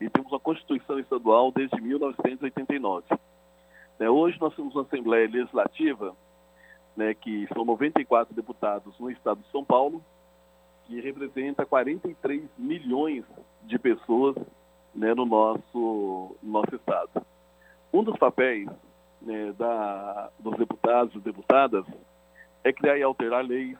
[0.00, 3.06] e temos uma Constituição Estadual desde 1989.
[3.98, 6.14] Né, hoje nós temos uma Assembleia Legislativa,
[6.96, 10.02] né, que são 94 deputados no estado de São Paulo,
[10.86, 13.24] que representa 43 milhões
[13.62, 14.36] de pessoas
[14.94, 17.24] né, no, nosso, no nosso estado.
[17.92, 18.68] Um dos papéis
[19.20, 21.84] né, da, dos deputados e deputadas
[22.62, 23.78] é criar e alterar leis,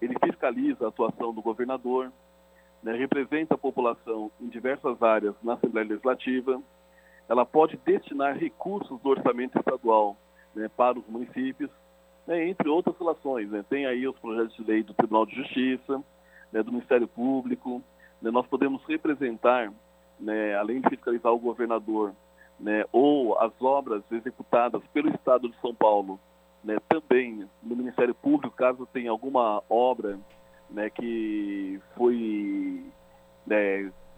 [0.00, 2.10] ele fiscaliza a atuação do governador,
[2.82, 6.60] né, representa a população em diversas áreas na Assembleia Legislativa,
[7.28, 10.16] ela pode destinar recursos do orçamento estadual
[10.54, 11.70] né, para os municípios,
[12.26, 13.50] né, entre outras relações.
[13.50, 16.02] Né, tem aí os projetos de lei do Tribunal de Justiça,
[16.52, 17.82] né, do Ministério Público,
[18.20, 19.72] né, nós podemos representar,
[20.20, 22.12] né, além de fiscalizar o governador,
[22.60, 26.20] né, ou as obras executadas pelo Estado de São Paulo,
[26.88, 30.16] também no Ministério Público, caso tenha alguma obra
[30.94, 32.84] que foi,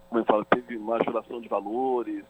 [0.09, 2.23] como eu falo, teve uma geração de valores,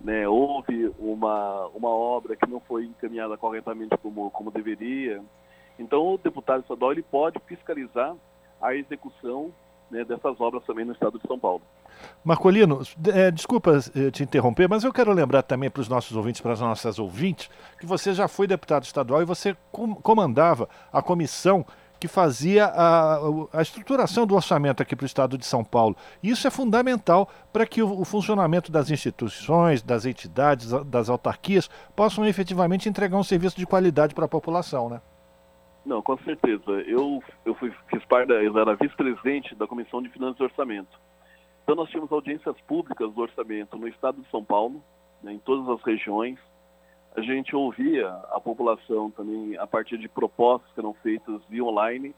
[0.00, 5.22] né, houve uma, uma obra que não foi encaminhada corretamente como, como deveria.
[5.78, 8.14] Então, o deputado estadual ele pode fiscalizar
[8.60, 9.52] a execução
[9.90, 11.62] né, dessas obras também no estado de São Paulo.
[12.24, 12.80] Marcolino,
[13.12, 16.52] é, desculpa eh, te interromper, mas eu quero lembrar também para os nossos ouvintes, para
[16.52, 21.66] as nossas ouvintes, que você já foi deputado estadual e você com, comandava a comissão
[22.00, 23.18] que fazia a,
[23.52, 25.94] a, estruturação do orçamento aqui para o estado de São Paulo.
[26.22, 32.26] Isso é fundamental para que o, o, funcionamento das instituições, das entidades, das autarquias possam
[32.26, 35.02] efetivamente entregar um serviço de qualidade para a população, né?
[35.84, 36.70] Não, com certeza.
[36.86, 40.98] Eu, eu fui, fiz parte, eu era vice-presidente da Comissão de Finanças e Orçamento.
[41.62, 44.82] Então nós tínhamos audiências públicas do orçamento no estado de São Paulo,
[45.22, 46.38] né, em todas as regiões.
[47.16, 52.14] A gente ouvia a população também a partir de propostas que eram feitas via online.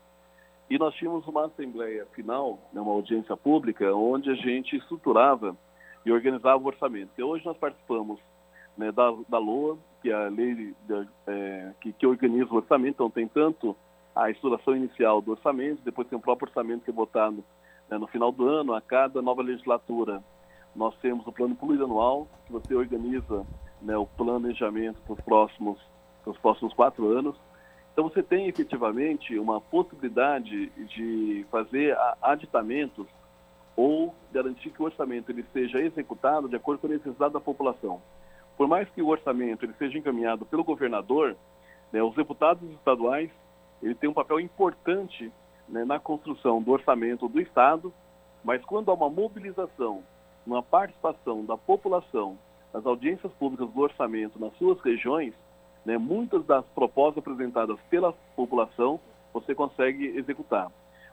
[0.68, 5.56] E nós tínhamos uma assembleia final, né, uma audiência pública, onde a gente estruturava
[6.04, 7.10] e organizava o orçamento.
[7.16, 8.20] E hoje nós participamos
[8.76, 10.74] né, da, da LOA, que é a lei
[11.26, 13.76] é, que, que organiza o orçamento, então tem tanto
[14.14, 17.42] a estruturação inicial do orçamento, depois tem o próprio orçamento que é votado
[17.88, 20.22] né, no final do ano, a cada nova legislatura.
[20.74, 23.46] Nós temos o plano plurianual, que você organiza
[23.82, 25.78] né, o planejamento para os próximos,
[26.40, 27.36] próximos quatro anos.
[27.92, 33.06] Então você tem efetivamente uma possibilidade de fazer aditamentos
[33.76, 38.00] ou garantir que o orçamento ele seja executado de acordo com a necessidade da população.
[38.56, 41.36] Por mais que o orçamento ele seja encaminhado pelo governador,
[41.92, 43.30] né, os deputados estaduais
[43.82, 45.32] ele tem um papel importante
[45.68, 47.92] né, na construção do orçamento do Estado,
[48.44, 50.02] mas quando há uma mobilização,
[50.46, 52.38] uma participação da população
[52.72, 55.34] nas audiências públicas do orçamento nas suas regiões,
[55.84, 59.00] né, muitas das propostas apresentadas pela população
[59.32, 60.70] você consegue executar.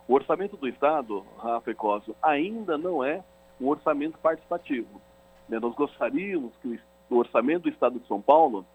[0.08, 3.24] O orçamento do Estado, Rafa e Cosmo, ainda não é
[3.60, 5.02] um orçamento participativo.
[5.48, 5.60] Né?
[5.60, 6.80] Nós gostaríamos que
[7.10, 8.66] o orçamento do Estado de São Paulo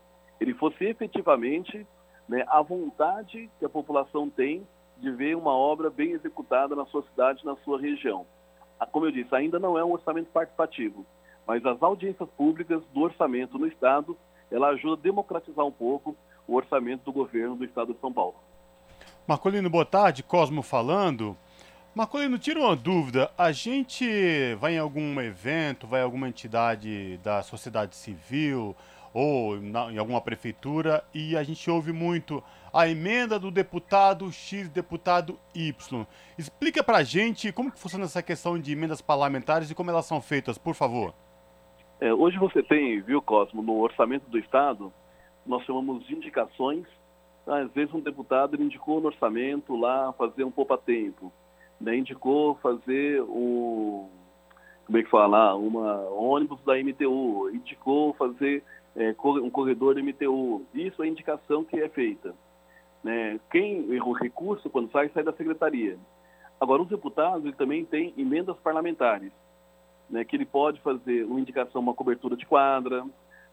[0.40, 1.86] ele fosse efetivamente
[2.28, 4.66] né, a vontade que a população tem
[4.98, 8.26] de ver uma obra bem executada na sua cidade, na sua região.
[8.78, 11.04] Ah, como eu disse, ainda não é um orçamento participativo,
[11.46, 14.16] mas as audiências públicas do orçamento no Estado,
[14.50, 16.16] ela ajuda a democratizar um pouco
[16.46, 18.34] o orçamento do governo do Estado de São Paulo.
[19.26, 21.36] Marcolino, boa tarde, Cosmo falando.
[21.94, 27.42] Marcolino, tira uma dúvida, a gente vai em algum evento, vai em alguma entidade da
[27.42, 28.76] sociedade civil,
[29.14, 32.42] ou na, em alguma prefeitura e a gente ouve muito
[32.72, 36.04] a emenda do deputado X, deputado Y.
[36.36, 40.20] Explica pra gente como que funciona essa questão de emendas parlamentares e como elas são
[40.20, 41.14] feitas, por favor.
[42.04, 44.92] É, hoje você tem, viu, Cosmo, no orçamento do Estado,
[45.46, 46.84] nós chamamos de indicações.
[47.46, 51.32] Às vezes um deputado indicou no orçamento lá fazer um poupa-tempo,
[51.80, 51.96] né?
[51.96, 54.10] indicou fazer o
[54.84, 58.62] como é que fala, uma ônibus da MTU, indicou fazer
[58.94, 60.60] é, um corredor MTU.
[60.74, 62.34] Isso é indicação que é feita.
[63.02, 63.40] Né?
[63.50, 65.98] Quem o recurso, quando sai, sai da secretaria.
[66.60, 69.32] Agora, os deputados ele também têm emendas parlamentares,
[70.14, 70.24] né?
[70.24, 73.04] que ele pode fazer uma indicação, uma cobertura de quadra,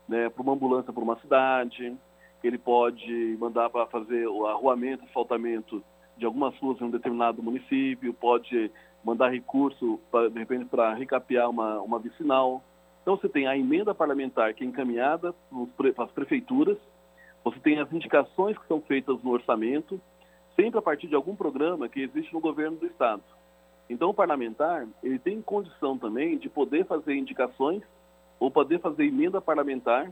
[0.07, 0.29] né?
[0.29, 1.97] para uma ambulância para uma cidade,
[2.43, 5.83] ele pode mandar para fazer o arruamento, asfaltamento
[6.15, 8.71] de algumas ruas em um determinado município, pode
[9.03, 12.63] mandar recurso, pra, de repente, para recapear uma, uma vicinal.
[13.01, 15.33] Então, você tem a emenda parlamentar que é encaminhada
[15.75, 16.77] para as prefeituras,
[17.43, 19.99] você tem as indicações que são feitas no orçamento,
[20.55, 23.23] sempre a partir de algum programa que existe no governo do Estado.
[23.91, 27.83] Então, o parlamentar, ele tem condição também de poder fazer indicações
[28.39, 30.09] ou poder fazer emenda parlamentar,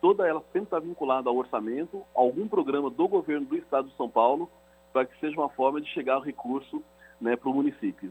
[0.00, 3.96] toda ela sempre está vinculada ao orçamento, a algum programa do governo do Estado de
[3.98, 4.50] São Paulo,
[4.94, 6.82] para que seja uma forma de chegar o recurso
[7.20, 8.10] né, para o município.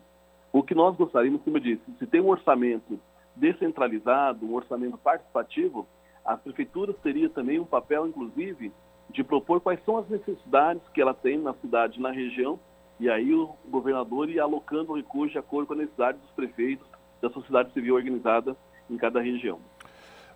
[0.53, 2.99] O que nós gostaríamos, como eu disse, se tem um orçamento
[3.35, 5.87] descentralizado, um orçamento participativo,
[6.23, 8.71] as prefeituras teriam também um papel, inclusive,
[9.09, 12.59] de propor quais são as necessidades que ela tem na cidade, na região,
[13.01, 16.87] e aí o governador ia alocando o recurso de acordo com a necessidade dos prefeitos,
[17.19, 18.55] da sociedade civil organizada
[18.87, 19.57] em cada região.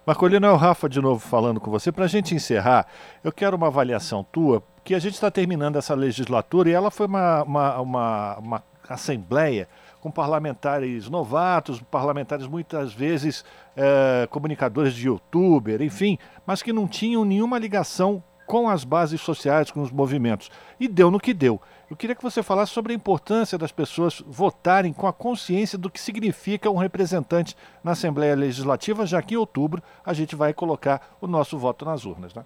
[0.03, 1.91] Marcolino, é o Rafa de novo falando com você.
[1.91, 2.87] Para a gente encerrar,
[3.23, 7.05] eu quero uma avaliação tua, que a gente está terminando essa legislatura e ela foi
[7.05, 9.69] uma, uma, uma, uma assembleia
[10.01, 13.45] com parlamentares novatos, parlamentares muitas vezes
[13.75, 19.71] é, comunicadores de youtuber, enfim, mas que não tinham nenhuma ligação com as bases sociais,
[19.71, 20.49] com os movimentos.
[20.79, 21.59] E deu no que deu.
[21.89, 25.89] Eu queria que você falasse sobre a importância das pessoas votarem com a consciência do
[25.89, 31.15] que significa um representante na Assembleia Legislativa, já que em outubro a gente vai colocar
[31.21, 32.33] o nosso voto nas urnas.
[32.33, 32.43] Né?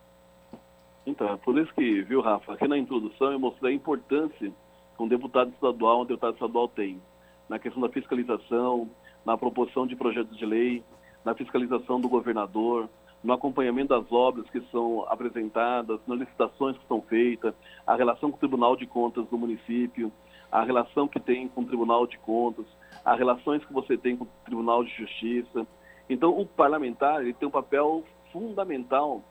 [1.06, 4.52] Então, é por isso que, viu, Rafa, aqui na introdução eu mostrei a importância
[4.98, 7.02] que um deputado estadual, um deputado estadual tem
[7.48, 8.90] na questão da fiscalização,
[9.26, 10.84] na proposição de projetos de lei,
[11.24, 12.90] na fiscalização do governador,
[13.24, 17.54] no acompanhamento das obras que são apresentadas, nas licitações que são feitas,
[17.86, 20.12] a relação com o Tribunal de Contas do município,
[20.52, 22.66] a relação que tem com o Tribunal de Contas,
[23.04, 25.68] as relações que você tem com o Tribunal de Justiça.
[26.10, 29.22] Então, o parlamentar ele tem um papel fundamental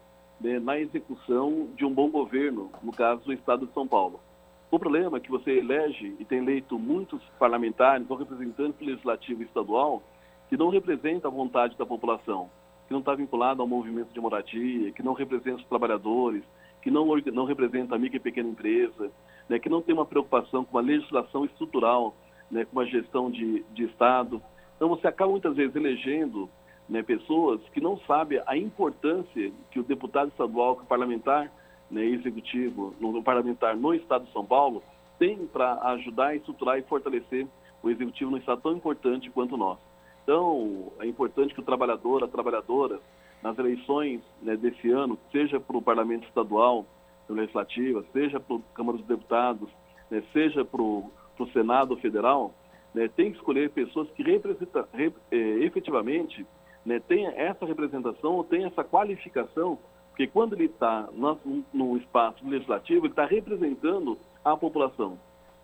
[0.41, 4.21] né, na execução de um bom governo, no caso do Estado de São Paulo.
[4.71, 10.03] O problema é que você elege e tem eleito muitos parlamentares ou representantes legislativo estadual
[10.49, 12.51] que não representam a vontade da população,
[12.89, 16.43] que não está vinculado ao movimento de moradia, que não representa os trabalhadores,
[16.81, 19.11] que não, não representa a micro e pequena empresa,
[19.47, 22.15] né, que não tem uma preocupação com uma legislação estrutural,
[22.51, 24.43] né, com uma gestão de, de Estado.
[24.75, 26.49] Então você acaba muitas vezes elegendo
[26.89, 31.53] né, pessoas que não sabem a importância que o deputado estadual, que o parlamentar,
[31.91, 34.83] né, executivo, no parlamentar no Estado de São Paulo,
[35.19, 37.47] tem para ajudar, estruturar e fortalecer
[37.83, 39.79] o executivo no Estado tão importante quanto nós.
[40.29, 43.01] Então, é importante que o trabalhador, a trabalhadora,
[43.43, 46.85] nas eleições né, desse ano, seja para o Parlamento Estadual,
[47.31, 49.71] Legislativa, seja para a Câmara dos Deputados,
[50.11, 51.11] né, seja para o
[51.55, 52.53] Senado Federal,
[52.93, 54.39] né, tem que escolher pessoas que re,
[55.31, 56.45] eh, efetivamente
[56.85, 59.79] né, tenha essa representação ou tenha essa qualificação,
[60.11, 65.19] porque quando ele está no, no, espaço legislativo, ele está representando a população.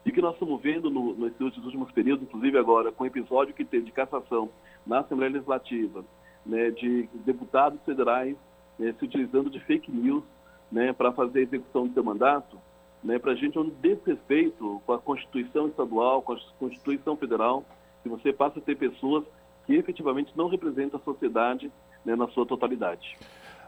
[0.04, 3.64] E que nós estamos vendo no, nesses últimos períodos, inclusive agora, com o episódio que
[3.64, 4.50] teve de cassação
[4.86, 6.04] na Assembleia Legislativa,
[6.44, 8.36] né, de deputados federais
[8.78, 10.22] né, se utilizando de fake news
[10.70, 12.58] né, para fazer a execução do seu mandato,
[13.02, 17.64] né, para a gente é um desrespeito com a Constituição Estadual, com a Constituição Federal,
[18.02, 19.24] se você passa a ter pessoas
[19.66, 21.70] que efetivamente não representam a sociedade
[22.04, 23.16] né, na sua totalidade.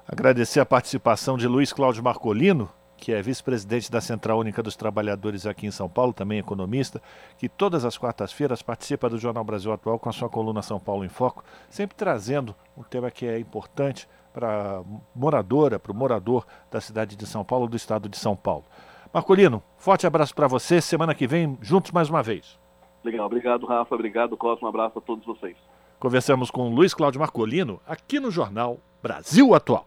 [0.06, 5.46] Agradecer a participação de Luiz Cláudio Marcolino, que é vice-presidente da Central Única dos Trabalhadores
[5.46, 7.00] aqui em São Paulo, também economista,
[7.38, 11.04] que todas as quartas-feiras participa do Jornal Brasil Atual com a sua coluna São Paulo
[11.04, 14.82] em Foco, sempre trazendo um tema que é importante para a
[15.14, 18.64] moradora, para o morador da cidade de São Paulo, do estado de São Paulo.
[19.12, 20.80] Marcolino, forte abraço para você.
[20.80, 22.58] Semana que vem, juntos mais uma vez.
[23.02, 23.94] Legal, obrigado, Rafa.
[23.94, 24.66] Obrigado, Cosmo.
[24.66, 25.56] Um abraço a todos vocês.
[25.98, 29.86] Conversamos com Luiz Cláudio Marcolino aqui no Jornal Brasil Atual.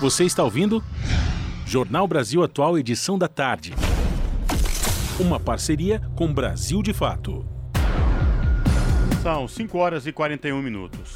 [0.00, 0.82] Você está ouvindo?
[1.72, 3.72] Jornal Brasil Atual, edição da tarde.
[5.18, 7.46] Uma parceria com Brasil de Fato.
[9.22, 11.14] São 5 horas e 41 minutos.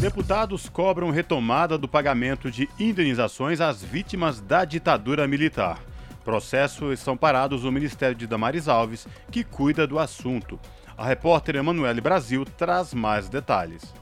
[0.00, 5.78] Deputados cobram retomada do pagamento de indenizações às vítimas da ditadura militar.
[6.24, 10.58] Processos estão parados no Ministério de Damares Alves, que cuida do assunto.
[10.98, 14.01] A repórter Emanuele Brasil traz mais detalhes.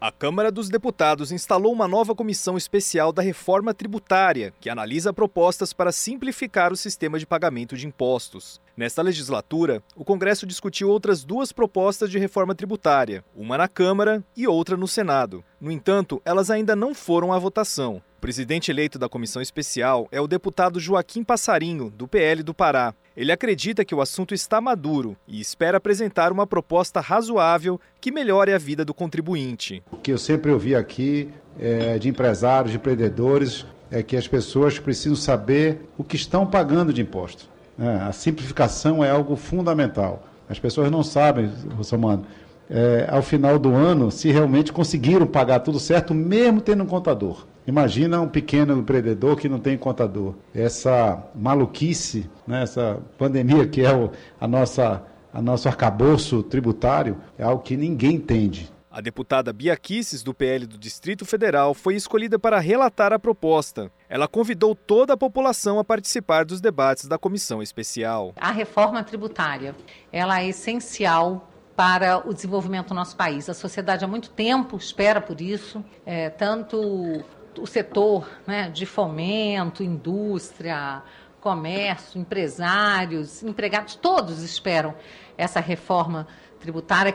[0.00, 5.72] A Câmara dos Deputados instalou uma nova comissão especial da reforma tributária, que analisa propostas
[5.72, 8.60] para simplificar o sistema de pagamento de impostos.
[8.78, 14.46] Nesta legislatura, o Congresso discutiu outras duas propostas de reforma tributária, uma na Câmara e
[14.46, 15.42] outra no Senado.
[15.60, 18.00] No entanto, elas ainda não foram à votação.
[18.16, 22.94] O presidente eleito da comissão especial é o deputado Joaquim Passarinho, do PL do Pará.
[23.16, 28.52] Ele acredita que o assunto está maduro e espera apresentar uma proposta razoável que melhore
[28.52, 29.82] a vida do contribuinte.
[29.90, 34.78] O que eu sempre ouvi aqui é, de empresários, de empreendedores, é que as pessoas
[34.78, 37.57] precisam saber o que estão pagando de imposto.
[37.78, 40.24] É, a simplificação é algo fundamental.
[40.48, 42.24] As pessoas não sabem, Rossomano,
[42.70, 47.46] é, ao final do ano, se realmente conseguiram pagar tudo certo, mesmo tendo um contador.
[47.66, 50.34] Imagina um pequeno empreendedor que não tem contador.
[50.54, 54.10] Essa maluquice, né, essa pandemia que é o
[54.40, 55.02] a nossa,
[55.32, 58.70] a nosso arcabouço tributário, é algo que ninguém entende.
[58.90, 63.92] A deputada Bia Kisses, do PL do Distrito Federal, foi escolhida para relatar a proposta.
[64.08, 68.32] Ela convidou toda a população a participar dos debates da comissão especial.
[68.36, 69.76] A reforma tributária,
[70.10, 73.48] ela é essencial para o desenvolvimento do nosso país.
[73.50, 77.22] A sociedade há muito tempo espera por isso, é, tanto
[77.58, 81.02] o setor né, de fomento, indústria,
[81.40, 84.94] comércio, empresários, empregados, todos esperam
[85.36, 86.47] essa reforma tributária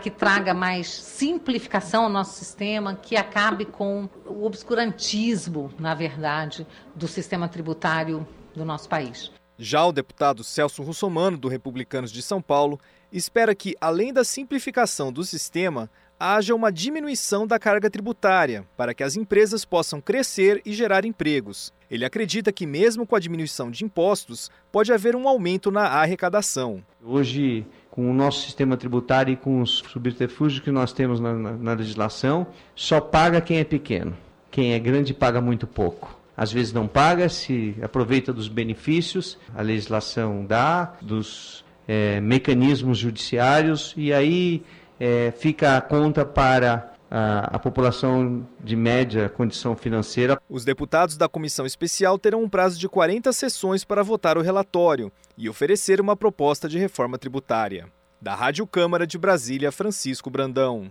[0.02, 6.66] que traga mais simplificação ao nosso sistema, que acabe com o obscurantismo, na verdade,
[6.96, 9.32] do sistema tributário do nosso país.
[9.58, 12.80] Já o deputado Celso Russomano, do Republicanos de São Paulo,
[13.12, 15.90] espera que, além da simplificação do sistema,
[16.20, 21.74] haja uma diminuição da carga tributária, para que as empresas possam crescer e gerar empregos.
[21.92, 26.84] Ele acredita que, mesmo com a diminuição de impostos, pode haver um aumento na arrecadação.
[27.04, 31.52] Hoje, com o nosso sistema tributário e com os subterfúgios que nós temos na, na,
[31.52, 34.18] na legislação, só paga quem é pequeno.
[34.50, 39.62] Quem é grande paga muito pouco às vezes não paga, se aproveita dos benefícios, a
[39.62, 44.64] legislação dá, dos é, mecanismos judiciários, e aí
[45.00, 50.42] é, fica a conta para a, a, população de média condição financeira.
[50.50, 55.12] Os deputados da comissão especial terão um prazo de 40 sessões para votar o relatório
[55.38, 57.88] e oferecer uma proposta de reforma tributária.
[58.20, 60.90] Da Rádio Câmara de Brasília, Francisco Brandão.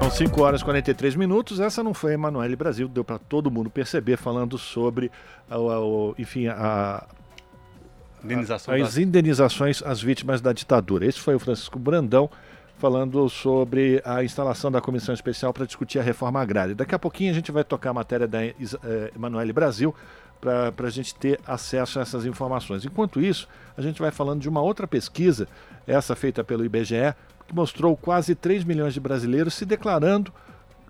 [0.00, 1.58] São 5 horas e 43 minutos.
[1.58, 5.10] Essa não foi a Emanuele Brasil, deu para todo mundo perceber, falando sobre,
[5.50, 7.08] a, a, enfim, a,
[8.22, 9.02] Indenização as da...
[9.02, 11.06] indenizações às vítimas da ditadura.
[11.06, 12.30] Esse foi o Francisco Brandão
[12.80, 16.74] falando sobre a instalação da comissão especial para discutir a reforma agrária.
[16.74, 18.54] Daqui a pouquinho a gente vai tocar a matéria da eh,
[19.14, 19.94] Emanuele Brasil
[20.40, 22.82] para a gente ter acesso a essas informações.
[22.82, 25.46] Enquanto isso, a gente vai falando de uma outra pesquisa,
[25.86, 27.14] essa feita pelo IBGE,
[27.46, 30.32] que mostrou quase 3 milhões de brasileiros se declarando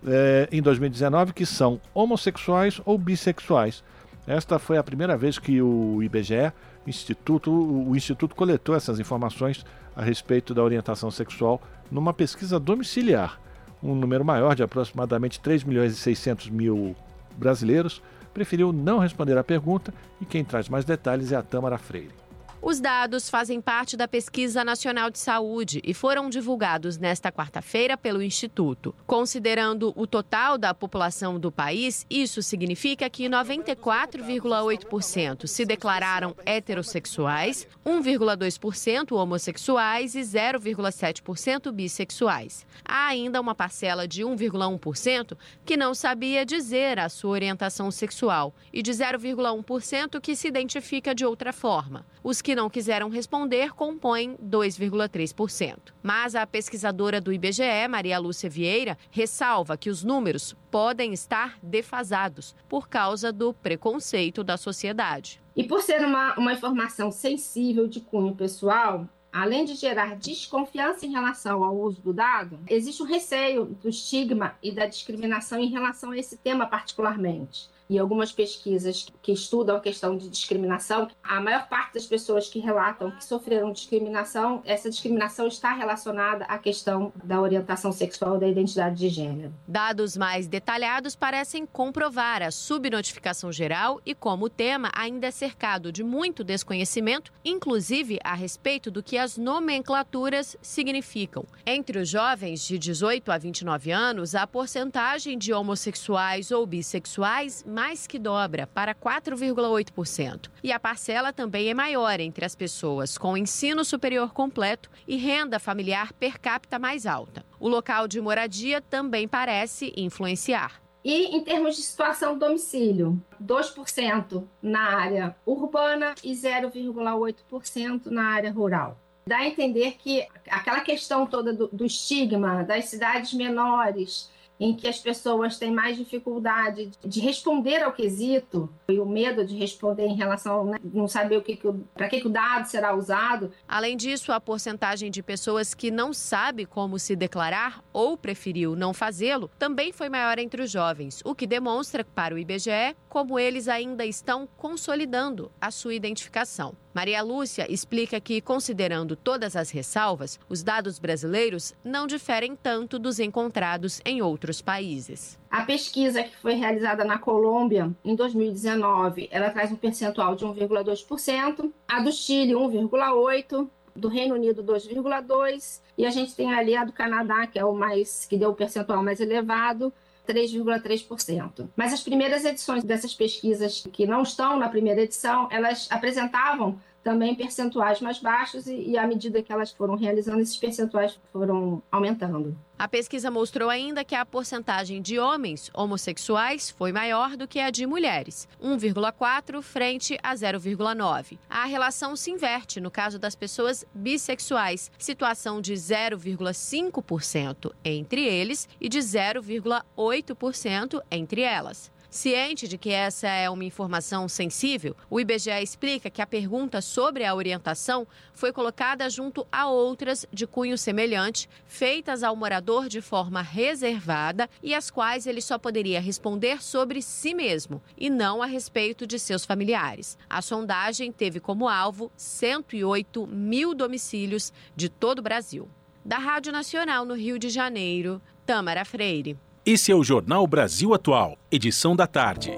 [0.07, 3.82] eh, em 2019 que são homossexuais ou bissexuais.
[4.28, 6.53] Esta foi a primeira vez que o IBGE,
[6.86, 9.66] Instituto, o Instituto coletou essas informações
[9.97, 11.61] a respeito da orientação sexual
[11.91, 13.41] numa pesquisa domiciliar.
[13.82, 16.95] Um número maior, de aproximadamente 3 milhões e 600 mil
[17.36, 22.14] brasileiros, preferiu não responder à pergunta e quem traz mais detalhes é a Tâmara Freire.
[22.62, 28.22] Os dados fazem parte da Pesquisa Nacional de Saúde e foram divulgados nesta quarta-feira pelo
[28.22, 28.94] Instituto.
[29.06, 39.12] Considerando o total da população do país, isso significa que 94,8% se declararam heterossexuais, 1,2%
[39.12, 42.66] homossexuais e 0,7% bissexuais.
[42.84, 45.34] Há ainda uma parcela de 1,1%
[45.64, 51.24] que não sabia dizer a sua orientação sexual e de 0,1% que se identifica de
[51.24, 52.04] outra forma.
[52.22, 55.92] Os que não quiseram responder compõem 2,3%.
[56.03, 62.55] Mas a pesquisadora do IBGE, Maria Lúcia Vieira, ressalva que os números podem estar defasados
[62.68, 65.40] por causa do preconceito da sociedade.
[65.57, 71.11] E por ser uma, uma informação sensível de cunho pessoal, além de gerar desconfiança em
[71.11, 76.11] relação ao uso do dado, existe um receio do estigma e da discriminação em relação
[76.12, 81.68] a esse tema particularmente e algumas pesquisas que estudam a questão de discriminação, a maior
[81.68, 87.41] parte das pessoas que relatam que sofreram discriminação, essa discriminação está relacionada à questão da
[87.41, 89.53] orientação sexual da identidade de gênero.
[89.66, 95.91] Dados mais detalhados parecem comprovar a subnotificação geral e como o tema ainda é cercado
[95.91, 101.45] de muito desconhecimento, inclusive a respeito do que as nomenclaturas significam.
[101.66, 108.07] Entre os jovens de 18 a 29 anos, a porcentagem de homossexuais ou bissexuais mais
[108.07, 110.51] que dobra, para 4,8%.
[110.62, 115.59] E a parcela também é maior entre as pessoas com ensino superior completo e renda
[115.59, 117.43] familiar per capita mais alta.
[117.59, 120.78] O local de moradia também parece influenciar.
[121.03, 128.53] E em termos de situação do domicílio, 2% na área urbana e 0,8% na área
[128.53, 129.01] rural.
[129.26, 134.86] Dá a entender que aquela questão toda do, do estigma das cidades menores, em que
[134.86, 140.14] as pessoas têm mais dificuldade de responder ao quesito e o medo de responder em
[140.14, 143.50] relação né, não saber que, que para que, que o dado será usado.
[143.66, 148.92] Além disso, a porcentagem de pessoas que não sabe como se declarar ou preferiu não
[148.92, 153.66] fazê-lo também foi maior entre os jovens, o que demonstra para o IBGE como eles
[153.66, 156.74] ainda estão consolidando a sua identificação.
[156.93, 163.20] Maria Lúcia explica que, considerando todas as ressalvas, os dados brasileiros não diferem tanto dos
[163.20, 165.38] encontrados em outros países.
[165.51, 171.72] A pesquisa que foi realizada na Colômbia em 2019, ela traz um percentual de 1,2%,
[171.86, 176.93] a do Chile 1,8%, do Reino Unido 2,2 e a gente tem ali a do
[176.93, 179.93] Canadá, que é o mais que deu o percentual mais elevado,
[180.33, 181.68] 3,3%.
[181.76, 187.34] Mas as primeiras edições dessas pesquisas que não estão na primeira edição, elas apresentavam também
[187.34, 192.57] percentuais mais baixos e, e, à medida que elas foram realizando, esses percentuais foram aumentando.
[192.78, 197.70] A pesquisa mostrou ainda que a porcentagem de homens homossexuais foi maior do que a
[197.70, 201.38] de mulheres, 1,4 frente a 0,9.
[201.48, 208.88] A relação se inverte no caso das pessoas bissexuais, situação de 0,5% entre eles e
[208.88, 211.92] de 0,8% entre elas.
[212.11, 217.24] Ciente de que essa é uma informação sensível, o IBGE explica que a pergunta sobre
[217.24, 218.04] a orientação
[218.34, 224.74] foi colocada junto a outras de cunho semelhante, feitas ao morador de forma reservada e
[224.74, 229.44] as quais ele só poderia responder sobre si mesmo e não a respeito de seus
[229.44, 230.18] familiares.
[230.28, 235.68] A sondagem teve como alvo 108 mil domicílios de todo o Brasil.
[236.04, 239.38] Da Rádio Nacional no Rio de Janeiro, Tamara Freire.
[239.72, 242.50] Esse é o Jornal Brasil Atual, edição da tarde.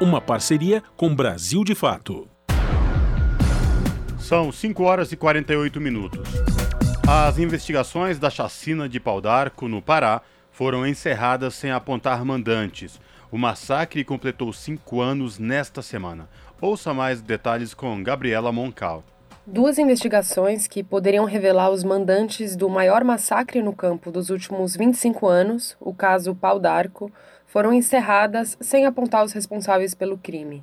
[0.00, 2.28] Uma parceria com Brasil de Fato.
[4.16, 6.20] São 5 horas e 48 minutos.
[7.04, 10.22] As investigações da chacina de Pau d'Arco, no Pará,
[10.52, 13.00] foram encerradas sem apontar mandantes.
[13.28, 16.28] O massacre completou cinco anos nesta semana.
[16.60, 19.02] Ouça mais detalhes com Gabriela Moncal.
[19.52, 25.26] Duas investigações que poderiam revelar os mandantes do maior massacre no campo dos últimos 25
[25.26, 27.10] anos, o caso Pau d'Arco,
[27.46, 30.62] foram encerradas sem apontar os responsáveis pelo crime.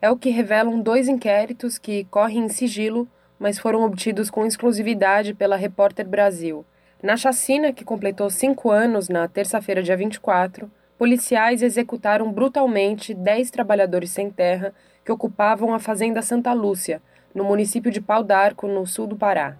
[0.00, 3.08] É o que revelam dois inquéritos que correm em sigilo,
[3.40, 6.64] mas foram obtidos com exclusividade pela Repórter Brasil.
[7.02, 14.12] Na chacina, que completou cinco anos na terça-feira, dia 24, policiais executaram brutalmente 10 trabalhadores
[14.12, 14.72] sem terra
[15.04, 17.02] que ocupavam a Fazenda Santa Lúcia,
[17.34, 19.56] no município de Pau d'Arco, no sul do Pará.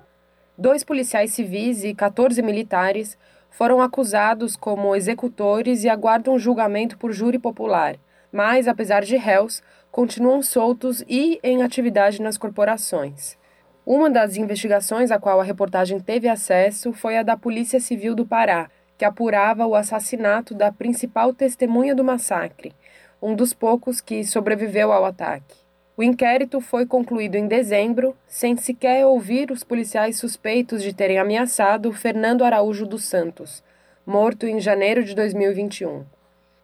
[0.56, 3.16] Dois policiais civis e 14 militares
[3.50, 7.96] foram acusados como executores e aguardam julgamento por júri popular,
[8.32, 13.38] mas, apesar de réus, continuam soltos e em atividade nas corporações.
[13.86, 18.26] Uma das investigações a qual a reportagem teve acesso foi a da Polícia Civil do
[18.26, 22.74] Pará, que apurava o assassinato da principal testemunha do massacre,
[23.22, 25.57] um dos poucos que sobreviveu ao ataque.
[25.98, 31.92] O inquérito foi concluído em dezembro, sem sequer ouvir os policiais suspeitos de terem ameaçado
[31.92, 33.64] Fernando Araújo dos Santos,
[34.06, 36.04] morto em janeiro de 2021.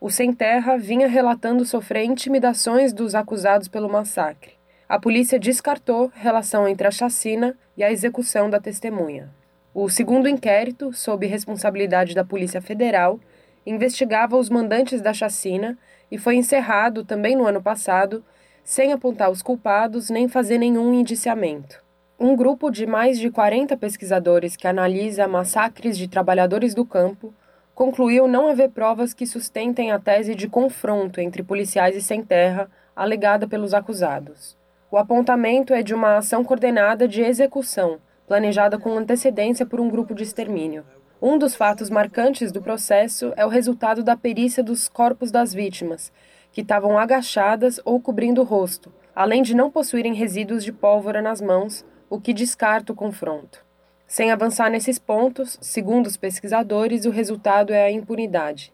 [0.01, 4.53] O Sem Terra vinha relatando sofrer intimidações dos acusados pelo massacre.
[4.89, 9.31] A polícia descartou relação entre a chacina e a execução da testemunha.
[9.75, 13.19] O segundo inquérito, sob responsabilidade da Polícia Federal,
[13.67, 15.77] investigava os mandantes da chacina
[16.09, 18.25] e foi encerrado também no ano passado,
[18.65, 21.85] sem apontar os culpados nem fazer nenhum indiciamento.
[22.19, 27.35] Um grupo de mais de 40 pesquisadores que analisa massacres de trabalhadores do campo
[27.75, 32.71] concluiu não haver provas que sustentem a tese de confronto entre policiais e sem terra
[32.97, 34.57] alegada pelos acusados.
[34.91, 40.15] O apontamento é de uma ação coordenada de execução, planejada com antecedência por um grupo
[40.15, 40.85] de extermínio.
[41.21, 46.13] Um dos fatos marcantes do processo é o resultado da perícia dos corpos das vítimas,
[46.55, 51.41] que estavam agachadas ou cobrindo o rosto, além de não possuírem resíduos de pólvora nas
[51.41, 53.59] mãos, o que descarta o confronto.
[54.07, 58.73] Sem avançar nesses pontos, segundo os pesquisadores, o resultado é a impunidade.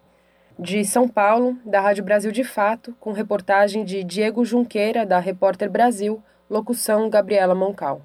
[0.59, 5.70] De São Paulo, da Rádio Brasil de Fato, com reportagem de Diego Junqueira, da Repórter
[5.70, 8.03] Brasil, locução Gabriela Moncal.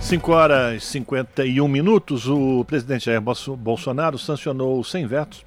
[0.00, 5.44] 5 horas e 51 minutos, o presidente Jair Bolsonaro sancionou sem vetos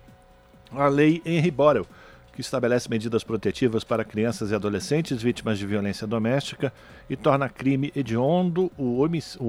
[0.72, 1.86] a lei Henri Borel,
[2.34, 6.72] que estabelece medidas protetivas para crianças e adolescentes vítimas de violência doméstica
[7.10, 9.02] e torna crime hediondo o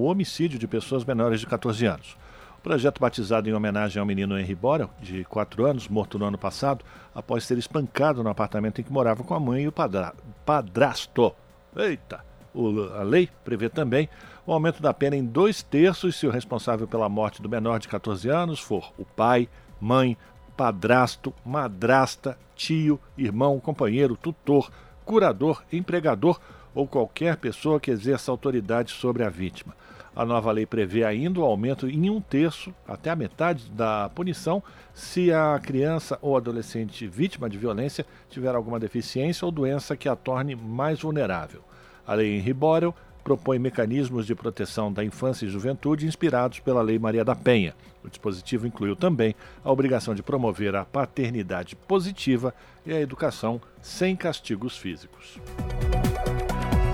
[0.05, 2.16] homicídio de pessoas menores de 14 anos.
[2.59, 6.39] O projeto, batizado em homenagem ao menino Henry Borel, de 4 anos, morto no ano
[6.39, 10.14] passado, após ser espancado no apartamento em que morava com a mãe e o padra
[10.45, 11.35] padrasto.
[11.77, 12.25] Eita!
[12.55, 14.09] O, a lei prevê também
[14.47, 17.87] o aumento da pena em dois terços se o responsável pela morte do menor de
[17.87, 19.49] 14 anos for o pai,
[19.79, 20.16] mãe,
[20.59, 24.72] padrasto, madrasta, tio, irmão, companheiro, tutor,
[25.04, 26.40] curador, empregador
[26.74, 29.72] ou qualquer pessoa que exerça autoridade sobre a vítima.
[30.16, 34.61] A nova lei prevê ainda o aumento em um terço, até a metade da punição,
[34.92, 40.16] se a criança ou adolescente vítima de violência tiver alguma deficiência ou doença que a
[40.16, 41.62] torne mais vulnerável.
[42.04, 42.92] A lei Henri Borel
[43.25, 47.75] propõe mecanismos de proteção da infância e juventude inspirados pela Lei Maria da Penha.
[48.03, 52.55] O dispositivo incluiu também a obrigação de promover a paternidade positiva
[52.87, 55.39] e a educação sem castigos físicos.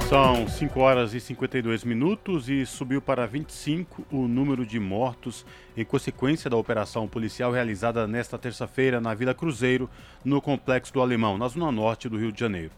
[0.08, 5.46] São 5 horas e 52 minutos e subiu para 25 o número de mortos
[5.76, 9.88] em consequência da operação policial realizada nesta terça-feira na Vila Cruzeiro,
[10.24, 12.70] no Complexo do Alemão, na zona norte do Rio de Janeiro.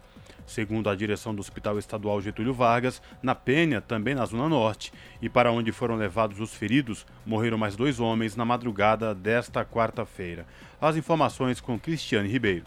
[0.46, 5.28] Segundo a direção do Hospital Estadual Getúlio Vargas, na Penha, também na Zona Norte, e
[5.28, 10.46] para onde foram levados os feridos, morreram mais dois homens na madrugada desta quarta-feira.
[10.80, 12.64] As informações com Cristiane Ribeiro.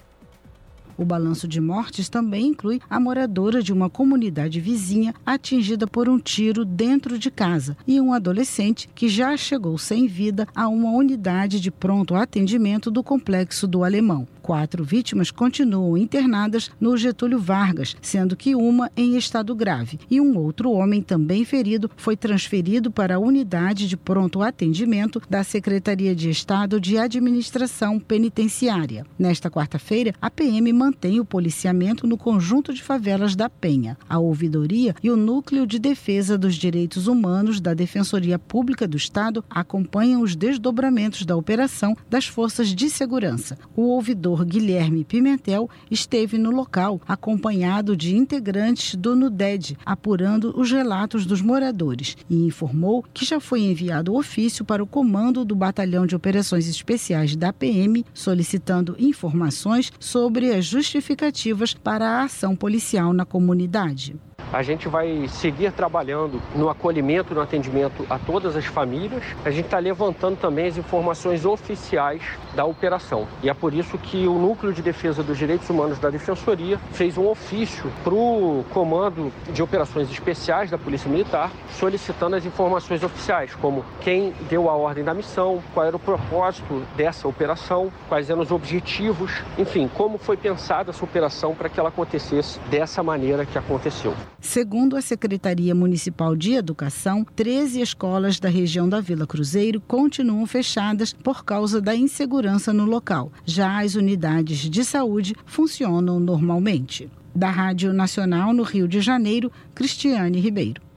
[1.00, 6.20] O balanço de mortes também inclui a moradora de uma comunidade vizinha atingida por um
[6.20, 11.62] tiro dentro de casa e um adolescente que já chegou sem vida a uma unidade
[11.62, 14.28] de pronto atendimento do complexo do Alemão.
[14.42, 20.00] Quatro vítimas continuam internadas no Getúlio Vargas, sendo que uma em estado grave.
[20.10, 25.44] E um outro homem, também ferido, foi transferido para a unidade de pronto atendimento da
[25.44, 29.06] Secretaria de Estado de Administração Penitenciária.
[29.18, 33.98] Nesta quarta-feira, a PM mantém o policiamento no conjunto de favelas da Penha.
[34.08, 39.44] A ouvidoria e o Núcleo de Defesa dos Direitos Humanos da Defensoria Pública do Estado
[39.50, 43.58] acompanham os desdobramentos da operação das forças de segurança.
[43.76, 51.26] O ouvidor Guilherme Pimentel esteve no local, acompanhado de integrantes do NUDED, apurando os relatos
[51.26, 56.16] dos moradores, e informou que já foi enviado ofício para o comando do Batalhão de
[56.16, 64.16] Operações Especiais da PM, solicitando informações sobre as justificativas para a ação policial na comunidade.
[64.52, 69.24] A gente vai seguir trabalhando no acolhimento, no atendimento a todas as famílias.
[69.46, 72.22] A gente está levantando também as informações oficiais
[72.56, 73.28] da operação.
[73.44, 77.18] E é por isso que o Núcleo de Defesa dos Direitos Humanos da Defensoria fez
[77.18, 83.54] um ofício para o Comando de Operações Especiais da Polícia Militar, solicitando as informações oficiais,
[83.56, 88.42] como quem deu a ordem da missão, qual era o propósito dessa operação, quais eram
[88.42, 93.58] os objetivos, enfim, como foi pensada essa operação para que ela acontecesse dessa maneira que
[93.58, 94.14] aconteceu.
[94.42, 101.14] Segundo a Secretaria Municipal de Educação, 13 escolas da região da Vila Cruzeiro continuam fechadas
[101.14, 103.32] por causa da insegurança no local.
[103.46, 107.10] Já as unidades de saúde funcionam normalmente.
[107.36, 110.89] Da Rádio Nacional no Rio de Janeiro, Cristiane Ribeiro.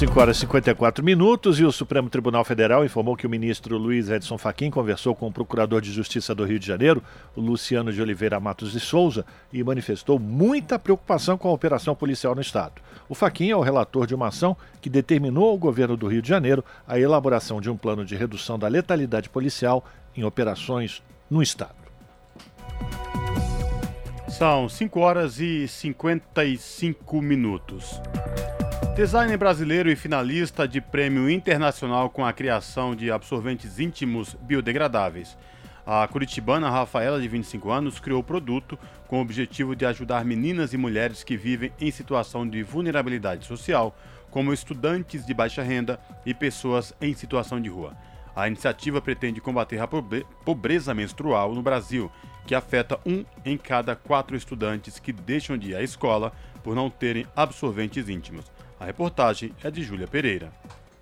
[0.00, 4.08] 5 horas e 54 minutos e o Supremo Tribunal Federal informou que o ministro Luiz
[4.08, 7.02] Edson Fachin conversou com o procurador de Justiça do Rio de Janeiro,
[7.36, 12.40] Luciano de Oliveira Matos de Souza, e manifestou muita preocupação com a operação policial no
[12.40, 12.80] estado.
[13.10, 16.28] O Fachin é o relator de uma ação que determinou ao governo do Rio de
[16.30, 19.84] Janeiro a elaboração de um plano de redução da letalidade policial
[20.16, 21.74] em operações no estado.
[24.28, 28.00] São 5 horas e 55 minutos.
[29.00, 35.38] Designer brasileiro e finalista de prêmio internacional com a criação de absorventes íntimos biodegradáveis.
[35.86, 38.78] A curitibana Rafaela, de 25 anos, criou o produto
[39.08, 43.96] com o objetivo de ajudar meninas e mulheres que vivem em situação de vulnerabilidade social,
[44.30, 47.96] como estudantes de baixa renda e pessoas em situação de rua.
[48.36, 52.12] A iniciativa pretende combater a pobreza menstrual no Brasil,
[52.46, 56.90] que afeta um em cada quatro estudantes que deixam de ir à escola por não
[56.90, 58.44] terem absorventes íntimos.
[58.80, 60.50] A reportagem é de Júlia Pereira.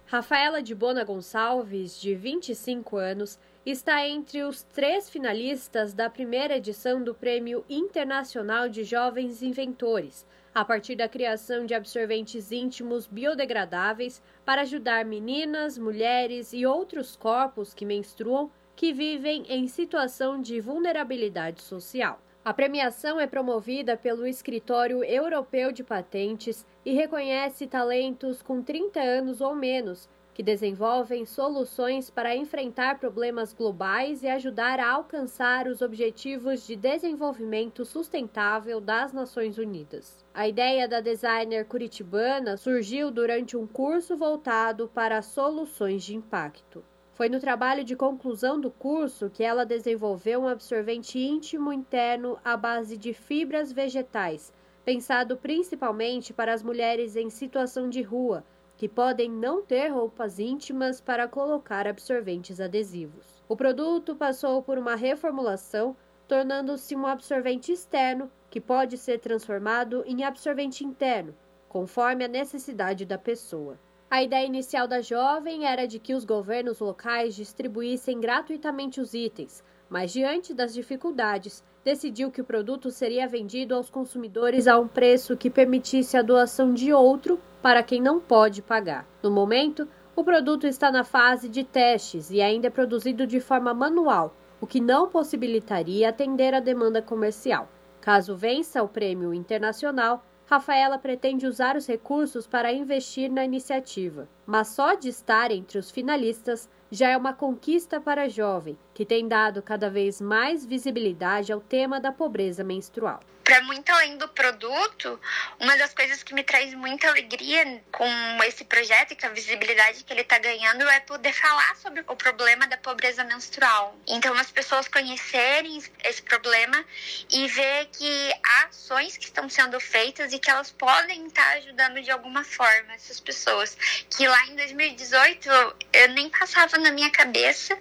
[0.07, 7.01] Rafaela de Bona Gonçalves, de 25 anos, está entre os três finalistas da primeira edição
[7.01, 14.63] do Prêmio Internacional de Jovens Inventores, a partir da criação de absorventes íntimos biodegradáveis para
[14.63, 22.21] ajudar meninas, mulheres e outros corpos que menstruam que vivem em situação de vulnerabilidade social.
[22.49, 29.43] A premiação é promovida pelo Escritório Europeu de Patentes e reconhece talentos com 30 anos
[29.43, 36.67] ou menos que desenvolvem soluções para enfrentar problemas globais e ajudar a alcançar os Objetivos
[36.67, 40.25] de Desenvolvimento Sustentável das Nações Unidas.
[40.33, 46.83] A ideia da designer curitibana surgiu durante um curso voltado para soluções de impacto.
[47.19, 52.57] Foi no trabalho de conclusão do curso que ela desenvolveu um absorvente íntimo interno à
[52.57, 54.53] base de fibras vegetais,
[54.85, 58.45] pensado principalmente para as mulheres em situação de rua,
[58.77, 63.43] que podem não ter roupas íntimas para colocar absorventes adesivos.
[63.49, 65.97] O produto passou por uma reformulação,
[66.29, 71.35] tornando-se um absorvente externo que pode ser transformado em absorvente interno,
[71.69, 73.77] conforme a necessidade da pessoa.
[74.11, 79.63] A ideia inicial da jovem era de que os governos locais distribuíssem gratuitamente os itens,
[79.87, 85.37] mas diante das dificuldades, decidiu que o produto seria vendido aos consumidores a um preço
[85.37, 89.07] que permitisse a doação de outro para quem não pode pagar.
[89.23, 89.87] No momento,
[90.17, 94.67] o produto está na fase de testes e ainda é produzido de forma manual, o
[94.67, 97.69] que não possibilitaria atender a demanda comercial.
[98.01, 104.69] Caso vença o prêmio internacional, Rafaela pretende usar os recursos para investir na iniciativa, mas
[104.69, 109.29] só de estar entre os finalistas já é uma conquista para a jovem, que tem
[109.29, 115.19] dado cada vez mais visibilidade ao tema da pobreza menstrual para muito além do produto,
[115.59, 118.07] uma das coisas que me traz muita alegria com
[118.45, 122.15] esse projeto e com a visibilidade que ele está ganhando é poder falar sobre o
[122.15, 123.99] problema da pobreza menstrual.
[124.07, 126.85] Então, as pessoas conhecerem esse problema
[127.31, 131.53] e ver que há ações que estão sendo feitas e que elas podem estar tá
[131.53, 133.75] ajudando de alguma forma essas pessoas.
[134.11, 135.49] Que lá em 2018
[135.95, 137.79] eu nem passava na minha cabeça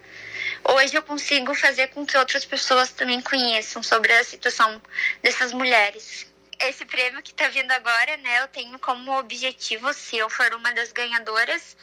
[0.64, 4.82] hoje eu consigo fazer com que outras pessoas também conheçam sobre a situação
[5.22, 6.28] dessas mulheres.
[6.60, 10.74] Esse prêmio que está vindo agora, né, eu tenho como objetivo, se eu for uma
[10.74, 11.78] das ganhadoras,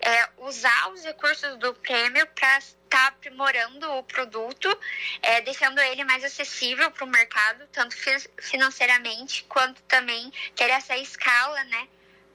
[0.00, 4.68] é usar os recursos do prêmio para estar tá aprimorando o produto,
[5.20, 7.96] é, deixando ele mais acessível para o mercado, tanto
[8.40, 11.88] financeiramente quanto também ter essa escala, né,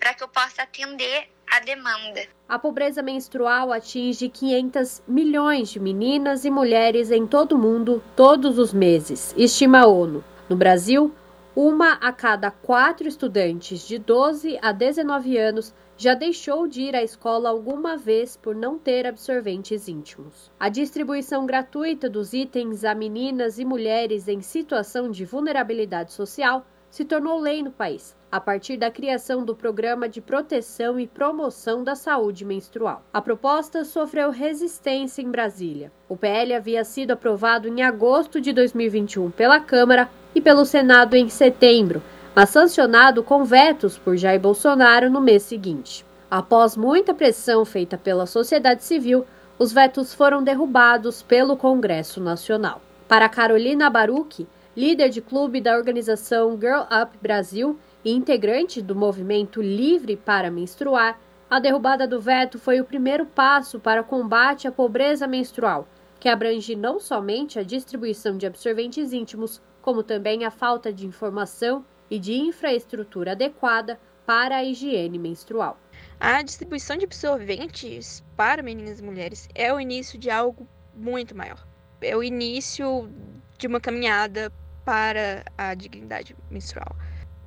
[0.05, 2.21] para que eu possa atender a demanda.
[2.47, 8.59] A pobreza menstrual atinge 500 milhões de meninas e mulheres em todo o mundo todos
[8.59, 10.23] os meses, estima a ONU.
[10.47, 11.11] No Brasil,
[11.55, 17.01] uma a cada quatro estudantes de 12 a 19 anos já deixou de ir à
[17.01, 20.51] escola alguma vez por não ter absorventes íntimos.
[20.59, 26.63] A distribuição gratuita dos itens a meninas e mulheres em situação de vulnerabilidade social
[26.95, 31.83] se tornou lei no país, a partir da criação do Programa de Proteção e Promoção
[31.83, 33.03] da Saúde Menstrual.
[33.13, 35.91] A proposta sofreu resistência em Brasília.
[36.07, 41.27] O PL havia sido aprovado em agosto de 2021 pela Câmara e pelo Senado em
[41.27, 42.01] setembro,
[42.33, 46.05] mas sancionado com vetos por Jair Bolsonaro no mês seguinte.
[46.31, 49.25] Após muita pressão feita pela sociedade civil,
[49.59, 52.81] os vetos foram derrubados pelo Congresso Nacional.
[53.05, 59.61] Para Carolina Baruch, líder de clube da organização Girl Up Brasil e integrante do movimento
[59.61, 61.17] Livre para Menstruar,
[61.49, 65.87] a derrubada do veto foi o primeiro passo para o combate à pobreza menstrual,
[66.19, 71.85] que abrange não somente a distribuição de absorventes íntimos, como também a falta de informação
[72.09, 75.79] e de infraestrutura adequada para a higiene menstrual.
[76.19, 81.65] A distribuição de absorventes para meninas e mulheres é o início de algo muito maior.
[82.01, 83.09] É o início
[83.57, 84.51] de uma caminhada
[84.85, 86.95] para a dignidade menstrual.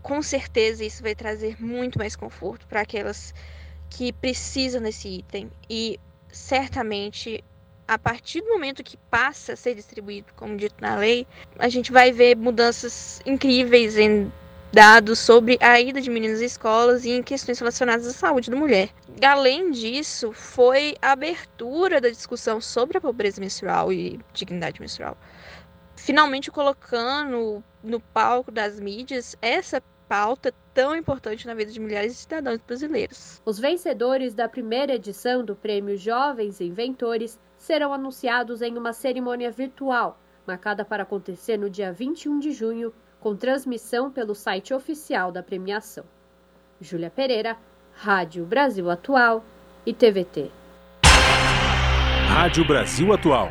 [0.02, 3.32] Com certeza isso vai trazer muito mais conforto para aquelas
[3.88, 5.98] que precisam desse item e
[6.30, 7.42] certamente
[7.86, 11.26] a partir do momento que passa a ser distribuído, como dito na lei,
[11.58, 14.30] a gente vai ver mudanças incríveis em
[14.70, 18.56] dados sobre a ida de meninas às escolas e em questões relacionadas à saúde da
[18.56, 18.90] mulher.
[19.22, 25.16] Além disso, foi a abertura da discussão sobre a pobreza menstrual e dignidade menstrual.
[26.08, 32.18] Finalmente colocando no palco das mídias essa pauta tão importante na vida de milhares de
[32.20, 33.42] cidadãos brasileiros.
[33.44, 40.18] Os vencedores da primeira edição do Prêmio Jovens Inventores serão anunciados em uma cerimônia virtual,
[40.46, 42.90] marcada para acontecer no dia 21 de junho,
[43.20, 46.06] com transmissão pelo site oficial da premiação.
[46.80, 47.54] Júlia Pereira,
[47.92, 49.44] Rádio Brasil Atual
[49.84, 50.50] e TVT.
[52.30, 53.50] Rádio Brasil Atual.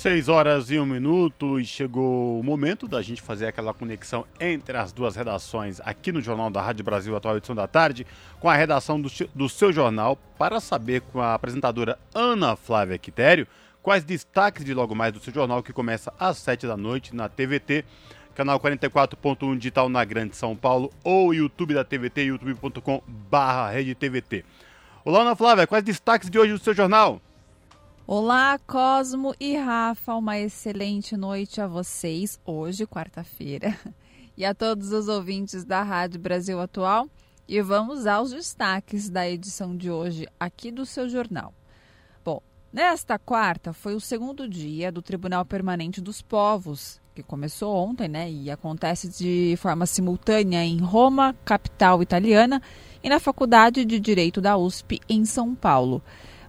[0.00, 4.74] Seis horas e um minuto e chegou o momento da gente fazer aquela conexão entre
[4.78, 8.06] as duas redações aqui no Jornal da Rádio Brasil Atual Edição da Tarde,
[8.40, 13.46] com a redação do, do seu jornal, para saber com a apresentadora Ana Flávia Quitério
[13.82, 17.28] quais destaques de logo mais do seu jornal que começa às sete da noite na
[17.28, 17.84] TVT,
[18.34, 24.46] canal 44.1 digital na Grande São Paulo ou YouTube da TVT, youtube.com barra TVT.
[25.04, 27.20] Olá Ana Flávia, quais destaques de hoje do seu jornal?
[28.12, 33.78] Olá, Cosmo e Rafa, uma excelente noite a vocês, hoje, quarta-feira,
[34.36, 37.08] e a todos os ouvintes da Rádio Brasil Atual.
[37.46, 41.54] E vamos aos destaques da edição de hoje aqui do seu jornal.
[42.24, 42.42] Bom,
[42.72, 48.28] nesta quarta foi o segundo dia do Tribunal Permanente dos Povos, que começou ontem, né?
[48.28, 52.60] E acontece de forma simultânea em Roma, capital italiana,
[53.04, 56.02] e na Faculdade de Direito da USP, em São Paulo.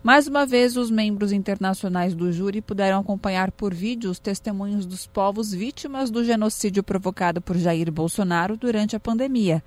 [0.04, 5.06] Mais uma vez, os membros internacionais do júri puderam acompanhar por vídeo os testemunhos dos
[5.06, 9.64] povos vítimas do genocídio provocado por Jair Bolsonaro durante a pandemia.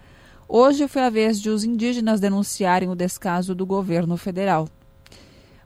[0.49, 4.69] Hoje foi a vez de os indígenas denunciarem o descaso do governo federal.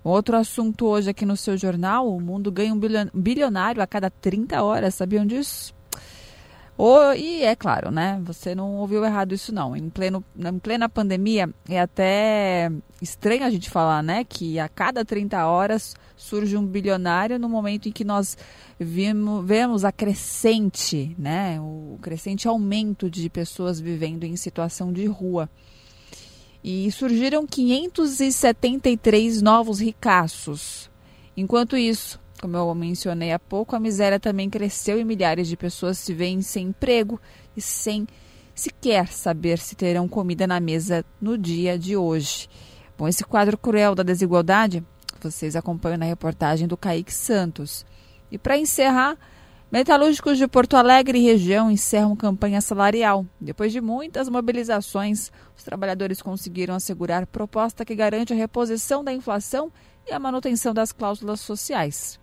[0.04, 2.80] Outro assunto hoje aqui no seu jornal: o mundo ganha um
[3.14, 4.94] bilionário a cada 30 horas.
[4.94, 5.77] Sabiam disso?
[6.80, 8.22] Oh, e é claro, né?
[8.24, 9.74] Você não ouviu errado isso não.
[9.74, 12.70] Em, pleno, em plena pandemia, é até
[13.02, 14.22] estranho a gente falar, né?
[14.22, 18.38] Que a cada 30 horas surge um bilionário no momento em que nós
[18.78, 21.60] vimos, vemos a crescente, né?
[21.60, 25.50] O crescente aumento de pessoas vivendo em situação de rua.
[26.62, 30.88] E surgiram 573 novos ricaços.
[31.36, 35.98] Enquanto isso, como eu mencionei há pouco, a miséria também cresceu e milhares de pessoas
[35.98, 37.20] se veem sem emprego
[37.56, 38.06] e sem
[38.54, 42.48] sequer saber se terão comida na mesa no dia de hoje.
[42.96, 44.84] Bom, esse quadro cruel da desigualdade
[45.20, 47.84] vocês acompanham na reportagem do Kaique Santos.
[48.30, 49.16] E para encerrar,
[49.70, 53.26] metalúrgicos de Porto Alegre e região encerram campanha salarial.
[53.40, 59.72] Depois de muitas mobilizações, os trabalhadores conseguiram assegurar proposta que garante a reposição da inflação
[60.06, 62.18] e a manutenção das cláusulas sociais.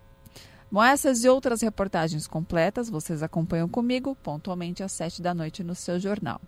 [0.76, 5.74] Bom, essas e outras reportagens completas vocês acompanham comigo pontualmente às sete da noite no
[5.74, 6.38] seu jornal.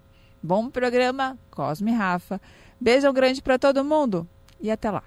[0.43, 2.39] Bom programa, Cosme Rafa.
[2.79, 4.29] Beijo grande para todo mundo
[4.61, 5.03] e até lá.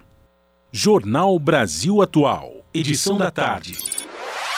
[0.72, 3.78] Jornal Brasil Atual, edição da tarde.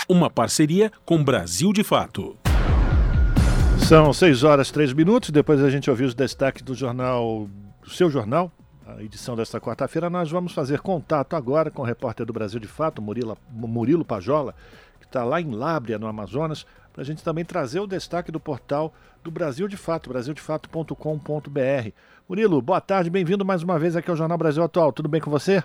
[0.08, 2.38] Uma parceria com Brasil de Fato.
[3.86, 5.30] São seis horas três minutos.
[5.30, 7.50] Depois a gente ouviu os destaques do jornal,
[7.82, 8.50] do seu jornal,
[8.86, 12.68] a edição desta quarta-feira, nós vamos fazer contato agora com o repórter do Brasil de
[12.68, 14.54] Fato, Murilo, Murilo Pajola,
[15.00, 18.40] que está lá em Lábria, no Amazonas, para a gente também trazer o destaque do
[18.40, 21.90] portal do Brasil de Fato, brasildefato.com.br.
[22.28, 24.92] Murilo, boa tarde, bem-vindo mais uma vez aqui ao Jornal Brasil Atual.
[24.92, 25.64] Tudo bem com você?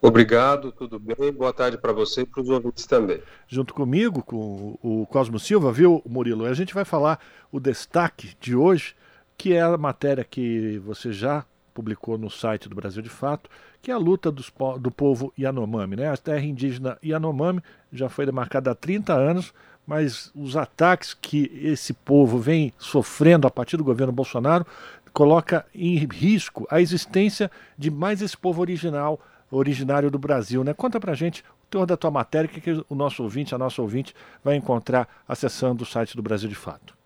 [0.00, 1.32] Obrigado, tudo bem?
[1.32, 3.22] Boa tarde para você e para os ouvintes também.
[3.46, 6.44] Junto comigo, com o Cosmo Silva, viu, Murilo?
[6.44, 7.20] A gente vai falar
[7.52, 8.96] o destaque de hoje
[9.42, 13.50] que é a matéria que você já publicou no site do Brasil de Fato,
[13.82, 15.96] que é a luta dos, do povo Yanomami.
[15.96, 16.08] Né?
[16.08, 17.60] A terra indígena Yanomami
[17.92, 19.52] já foi demarcada há 30 anos,
[19.84, 24.64] mas os ataques que esse povo vem sofrendo a partir do governo Bolsonaro
[25.12, 29.18] coloca em risco a existência de mais esse povo original,
[29.50, 30.62] originário do Brasil.
[30.62, 30.72] Né?
[30.72, 33.82] Conta pra gente o teor da tua matéria, que, que o nosso ouvinte, a nossa
[33.82, 34.14] ouvinte,
[34.44, 37.01] vai encontrar acessando o site do Brasil de Fato.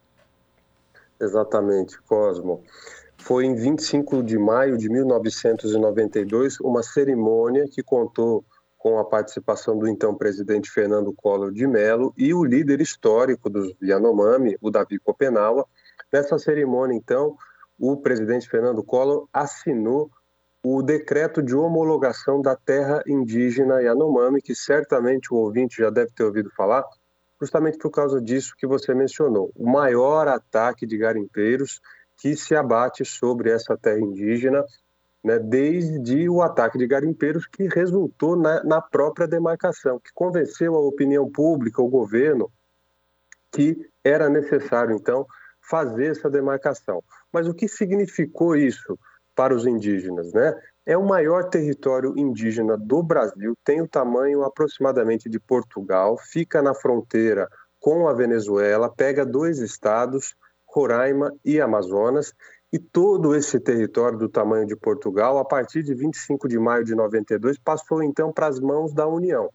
[1.21, 2.63] Exatamente, Cosmo.
[3.19, 8.45] Foi em 25 de maio de 1992 uma cerimônia que contou
[8.77, 13.75] com a participação do então presidente Fernando Collor de Mello e o líder histórico dos
[13.83, 15.67] Yanomami, o Davi Copenaua.
[16.13, 17.37] Nessa cerimônia, então,
[17.79, 20.11] o presidente Fernando Collor assinou
[20.63, 26.25] o decreto de homologação da terra indígena Yanomami, que certamente o ouvinte já deve ter
[26.25, 26.85] ouvido falar,
[27.41, 29.53] justamente por causa disso que você mencionou.
[29.55, 31.81] O maior ataque de garimpeiros
[32.17, 34.65] que se abate sobre essa terra indígena,
[35.23, 40.81] né, desde o ataque de garimpeiros que resultou na, na própria demarcação, que convenceu a
[40.81, 42.51] opinião pública, o governo,
[43.51, 45.27] que era necessário, então,
[45.61, 47.03] fazer essa demarcação.
[47.33, 48.99] Mas o que significou isso
[49.35, 50.33] para os indígenas?
[50.33, 50.55] Né?
[50.87, 56.73] É o maior território indígena do Brasil, tem o tamanho aproximadamente de Portugal, fica na
[56.73, 57.49] fronteira
[57.81, 62.33] com a Venezuela, pega dois estados, Roraima e Amazonas,
[62.73, 66.95] e todo esse território do tamanho de Portugal, a partir de 25 de maio de
[66.95, 69.51] 92, passou então para as mãos da União.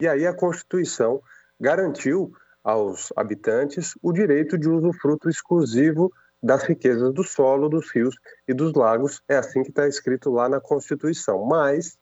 [0.00, 1.22] E aí a Constituição
[1.60, 2.32] garantiu
[2.64, 6.12] aos habitantes o direito de usufruto exclusivo
[6.42, 8.16] das riquezas do solo, dos rios
[8.48, 9.22] e dos lagos.
[9.28, 11.44] É assim que está escrito lá na Constituição.
[11.46, 11.96] Mas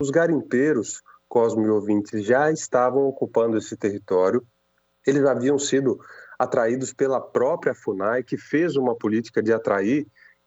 [0.00, 4.44] os garimpeiros, Cosmo e ouvintes, já estavam ocupando esse território.
[5.06, 5.98] Eles haviam sido
[6.38, 10.06] atraídos pela própria FUNAI, que fez uma política de atrair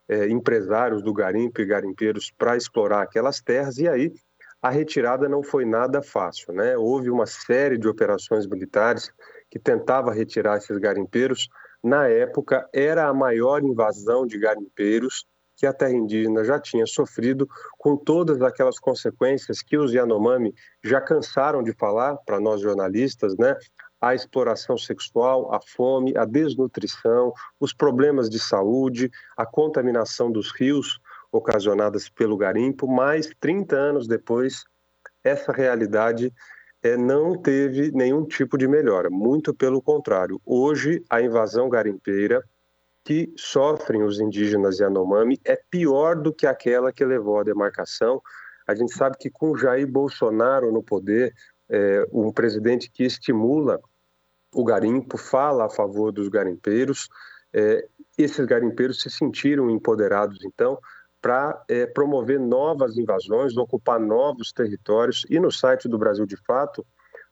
[0.10, 4.14] é, empresários do garimpo e garimpeiros para explorar aquelas terras, e aí
[4.62, 6.54] a retirada não foi nada fácil.
[6.54, 6.78] Né?
[6.78, 9.12] Houve uma série de operações militares
[9.50, 11.48] que tentava retirar esses garimpeiros.
[11.84, 15.26] Na época, era a maior invasão de garimpeiros
[15.56, 17.48] que a terra indígena já tinha sofrido,
[17.78, 20.54] com todas aquelas consequências que os Yanomami
[20.84, 23.56] já cansaram de falar para nós jornalistas, né?
[24.00, 31.00] a exploração sexual, a fome, a desnutrição, os problemas de saúde, a contaminação dos rios
[31.32, 34.64] ocasionadas pelo garimpo, mas 30 anos depois,
[35.24, 36.32] essa realidade
[36.84, 40.40] é, não teve nenhum tipo de melhora, muito pelo contrário.
[40.46, 42.44] Hoje, a invasão garimpeira
[43.04, 48.22] que sofrem os indígenas Yanomami é pior do que aquela que levou à demarcação.
[48.68, 51.34] A gente sabe que com Jair Bolsonaro no poder,
[51.70, 53.80] é, um presidente que estimula
[54.54, 57.08] o garimpo, fala a favor dos garimpeiros.
[57.54, 60.78] É, esses garimpeiros se sentiram empoderados, então,
[61.22, 65.26] para é, promover novas invasões, ocupar novos territórios.
[65.30, 66.86] E no site do Brasil de Fato,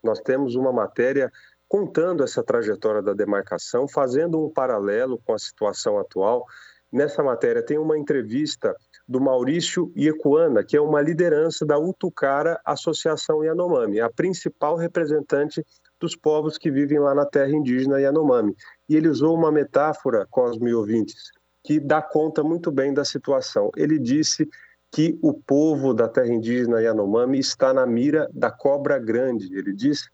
[0.03, 1.31] nós temos uma matéria
[1.67, 6.45] contando essa trajetória da demarcação, fazendo um paralelo com a situação atual.
[6.91, 8.75] Nessa matéria tem uma entrevista
[9.07, 15.63] do Maurício Iecuana, que é uma liderança da Utucara Associação Yanomami, a principal representante
[15.99, 18.55] dos povos que vivem lá na terra indígena Yanomami.
[18.87, 21.31] E ele usou uma metáfora, Cosme ouvintes,
[21.65, 23.71] que dá conta muito bem da situação.
[23.75, 24.47] Ele disse
[24.91, 29.51] que o povo da terra indígena Yanomami está na mira da cobra grande.
[29.51, 30.07] Ele disse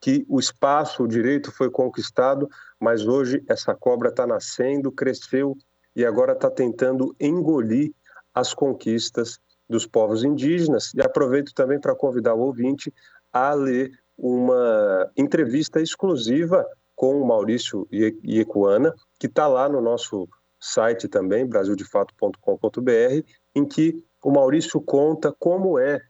[0.00, 2.48] que o espaço, o direito foi conquistado,
[2.80, 5.56] mas hoje essa cobra está nascendo, cresceu
[5.94, 7.92] e agora está tentando engolir
[8.32, 10.94] as conquistas dos povos indígenas.
[10.94, 12.94] E aproveito também para convidar o ouvinte
[13.32, 20.28] a ler uma entrevista exclusiva com o Maurício Iecuana, que está lá no nosso
[20.62, 26.00] site também, brasildefato.com.br, em que o Maurício conta como é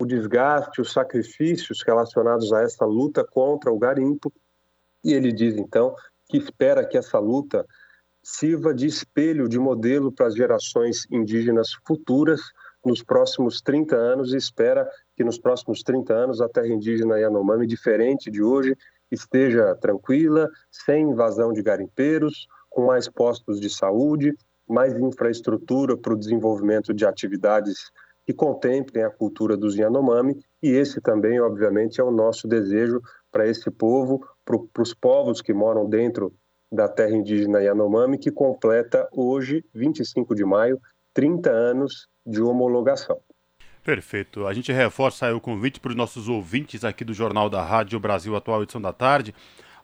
[0.00, 4.32] o desgaste, os sacrifícios relacionados a essa luta contra o garimpo,
[5.04, 5.94] e ele diz então
[6.28, 7.64] que espera que essa luta
[8.22, 12.40] sirva de espelho, de modelo para as gerações indígenas futuras
[12.84, 17.66] nos próximos 30 anos e espera que nos próximos 30 anos a terra indígena Yanomami,
[17.66, 18.76] diferente de hoje,
[19.10, 24.34] esteja tranquila, sem invasão de garimpeiros, com mais postos de saúde,
[24.68, 27.90] mais infraestrutura para o desenvolvimento de atividades
[28.24, 33.00] que contemplem a cultura dos Yanomami, e esse também, obviamente, é o nosso desejo
[33.30, 36.32] para esse povo, para os povos que moram dentro
[36.70, 40.80] da terra indígena Yanomami, que completa hoje, 25 de maio,
[41.12, 43.20] 30 anos de homologação.
[43.84, 44.46] Perfeito.
[44.46, 48.34] A gente reforça o convite para os nossos ouvintes aqui do Jornal da Rádio Brasil
[48.36, 49.34] Atual, edição da tarde,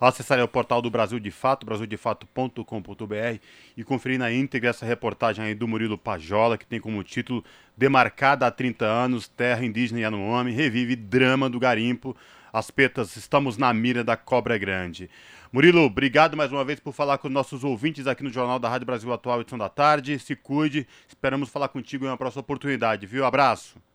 [0.01, 3.41] acessarem o portal do Brasil de Fato, brasildefato.com.br
[3.77, 7.45] e conferir na íntegra essa reportagem aí do Murilo Pajola, que tem como título
[7.77, 12.17] Demarcada há 30 anos, terra indígena Yanomami, revive drama do garimpo.
[12.53, 15.11] As Petas, estamos na mira da cobra grande.
[15.53, 18.87] Murilo, obrigado mais uma vez por falar com nossos ouvintes aqui no Jornal da Rádio
[18.87, 20.19] Brasil Atual, edição da tarde.
[20.19, 23.25] Se cuide, esperamos falar contigo em uma próxima oportunidade, viu?
[23.25, 23.88] Abraço.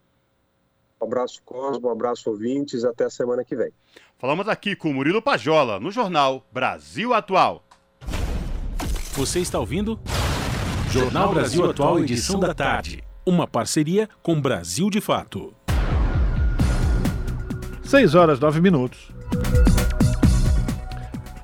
[1.04, 3.70] Um abraço, Cosmo, um abraço, ouvintes, até a semana que vem.
[4.18, 7.62] Falamos aqui com Murilo Pajola, no Jornal Brasil Atual.
[9.12, 10.00] Você está ouvindo?
[10.90, 13.04] Jornal Brasil Atual, edição da tarde.
[13.26, 15.54] Uma parceria com Brasil de Fato.
[17.84, 19.12] 6 horas 9 minutos.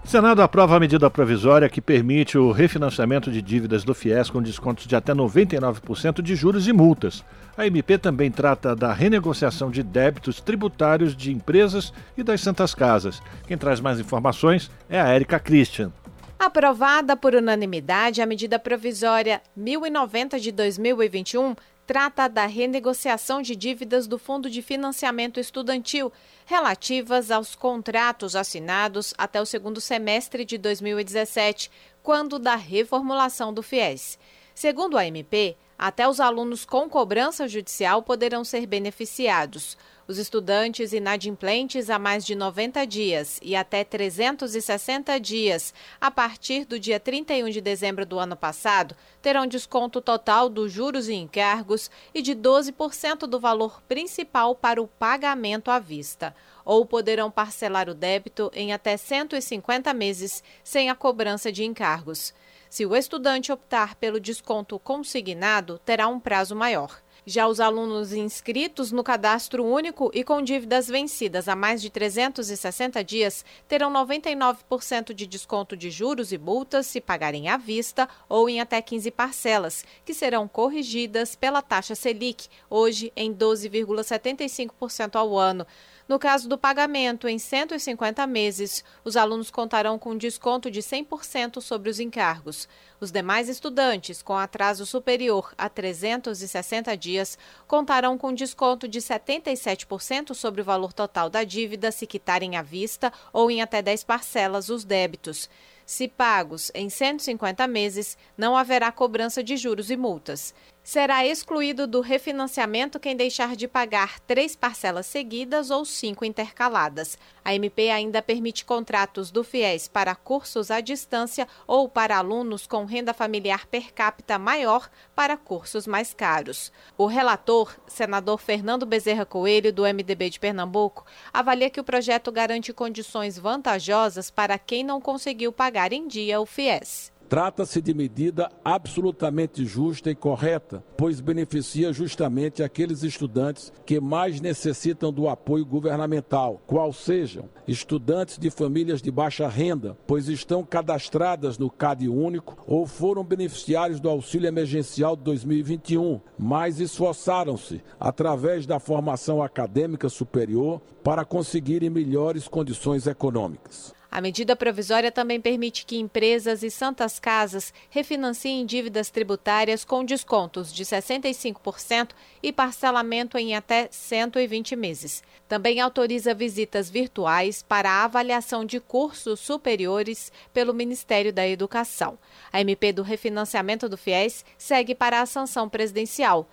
[0.10, 4.41] O Senado aprova a medida provisória que permite o refinanciamento de dívidas do FIES com
[4.41, 7.23] descontos de até 99% de juros e multas.
[7.56, 13.22] A MP também trata da renegociação de débitos tributários de empresas e das Santas Casas.
[13.45, 15.91] Quem traz mais informações é a Érica Christian.
[16.40, 21.53] Aprovada por unanimidade, a medida provisória 1090 de 2021
[21.89, 26.13] trata da renegociação de dívidas do Fundo de Financiamento Estudantil
[26.45, 31.71] relativas aos contratos assinados até o segundo semestre de 2017,
[32.03, 34.19] quando da reformulação do FIES.
[34.53, 39.75] Segundo a MP, até os alunos com cobrança judicial poderão ser beneficiados.
[40.10, 45.72] Os estudantes inadimplentes a mais de 90 dias e até 360 dias
[46.02, 51.10] a partir do dia 31 de dezembro do ano passado terão desconto total dos juros
[51.10, 57.30] e encargos e de 12% do valor principal para o pagamento à vista, ou poderão
[57.30, 62.34] parcelar o débito em até 150 meses sem a cobrança de encargos.
[62.68, 66.99] Se o estudante optar pelo desconto consignado, terá um prazo maior.
[67.25, 73.03] Já os alunos inscritos no cadastro único e com dívidas vencidas há mais de 360
[73.03, 78.61] dias terão 99% de desconto de juros e multas se pagarem à vista ou em
[78.61, 85.67] até 15 parcelas, que serão corrigidas pela taxa Selic, hoje em 12,75% ao ano.
[86.10, 91.88] No caso do pagamento em 150 meses, os alunos contarão com desconto de 100% sobre
[91.88, 92.68] os encargos.
[92.99, 97.38] Os demais estudantes com atraso superior a 360 dias
[97.68, 103.14] contarão com desconto de 77% sobre o valor total da dívida se quitarem à vista
[103.31, 105.48] ou em até 10 parcelas os débitos.
[105.86, 110.56] Se pagos em 150 meses, não haverá cobrança de juros e multas.
[110.89, 117.15] Será excluído do refinanciamento quem deixar de pagar três parcelas seguidas ou cinco intercaladas.
[117.45, 122.85] A MP ainda permite contratos do FIES para cursos à distância ou para alunos com
[122.85, 126.71] renda familiar per capita maior para cursos mais caros.
[126.97, 132.73] O relator, senador Fernando Bezerra Coelho, do MDB de Pernambuco, avalia que o projeto garante
[132.73, 137.11] condições vantajosas para quem não conseguiu pagar em dia o FIES.
[137.30, 145.14] Trata-se de medida absolutamente justa e correta, pois beneficia justamente aqueles estudantes que mais necessitam
[145.14, 151.69] do apoio governamental, qual sejam estudantes de famílias de baixa renda, pois estão cadastradas no
[151.69, 159.43] CAD único ou foram beneficiários do auxílio emergencial de 2021, mas esforçaram-se através da formação
[159.43, 163.98] acadêmica superior para conseguirem melhores condições econômicas.
[164.11, 170.73] A medida provisória também permite que empresas e santas casas refinanciem dívidas tributárias com descontos
[170.73, 172.10] de 65%
[172.41, 175.23] e parcelamento em até 120 meses.
[175.48, 182.18] Também autoriza visitas virtuais para avaliação de cursos superiores pelo Ministério da Educação.
[182.52, 186.49] A MP do refinanciamento do FIES segue para a sanção presidencial.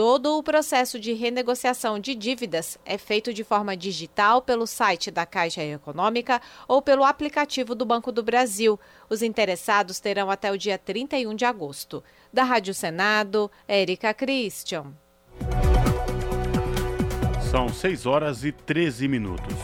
[0.00, 5.26] Todo o processo de renegociação de dívidas é feito de forma digital pelo site da
[5.26, 8.80] Caixa Econômica ou pelo aplicativo do Banco do Brasil.
[9.10, 12.02] Os interessados terão até o dia 31 de agosto.
[12.32, 14.86] Da Rádio Senado, Érica Christian.
[17.50, 19.54] São 6 horas e 13 minutos.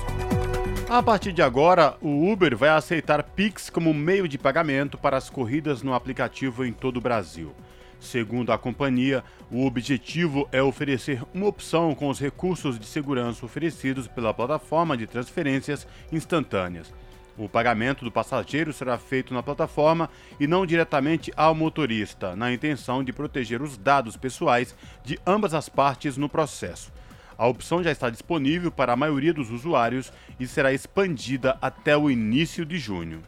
[0.87, 5.31] A partir de agora, o Uber vai aceitar Pix como meio de pagamento para as
[5.31, 7.55] corridas no aplicativo em todo o Brasil.
[7.99, 14.07] Segundo a companhia, o objetivo é oferecer uma opção com os recursos de segurança oferecidos
[14.07, 16.93] pela plataforma de transferências instantâneas.
[17.39, 20.09] O pagamento do passageiro será feito na plataforma
[20.41, 24.75] e não diretamente ao motorista, na intenção de proteger os dados pessoais
[25.05, 26.91] de ambas as partes no processo.
[27.37, 30.11] A opção já está disponível para a maioria dos usuários
[30.41, 33.21] e será expandida até o início de junho.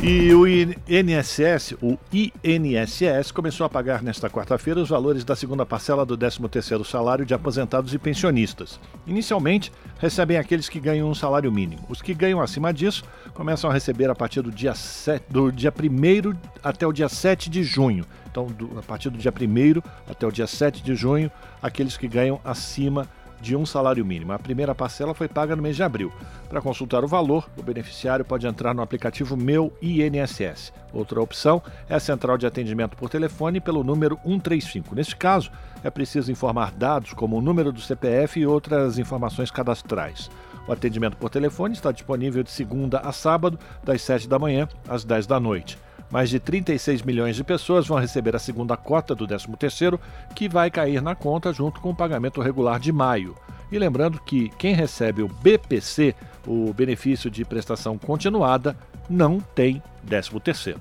[0.00, 1.98] E o INSS, o
[2.44, 7.34] INSS, começou a pagar nesta quarta-feira os valores da segunda parcela do 13º salário de
[7.34, 8.78] aposentados e pensionistas.
[9.08, 11.84] Inicialmente, recebem aqueles que ganham um salário mínimo.
[11.88, 13.02] Os que ganham acima disso
[13.34, 17.50] começam a receber a partir do dia, 7, do dia 1 até o dia 7
[17.50, 18.06] de junho.
[18.30, 21.28] Então, do, a partir do dia 1 até o dia 7 de junho,
[21.60, 23.08] aqueles que ganham acima
[23.40, 24.32] de um salário mínimo.
[24.32, 26.12] A primeira parcela foi paga no mês de abril.
[26.48, 30.72] Para consultar o valor, o beneficiário pode entrar no aplicativo Meu INSS.
[30.92, 34.94] Outra opção é a central de atendimento por telefone pelo número 135.
[34.94, 35.50] Neste caso,
[35.84, 40.30] é preciso informar dados como o número do CPF e outras informações cadastrais.
[40.66, 45.04] O atendimento por telefone está disponível de segunda a sábado, das 7 da manhã às
[45.04, 45.78] 10 da noite.
[46.10, 49.98] Mais de 36 milhões de pessoas vão receber a segunda cota do 13º,
[50.34, 53.34] que vai cair na conta junto com o pagamento regular de maio.
[53.70, 56.14] E lembrando que quem recebe o BPC,
[56.46, 58.74] o benefício de prestação continuada,
[59.08, 60.80] não tem 13º.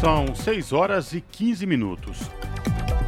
[0.00, 2.30] São 6 horas e 15 minutos.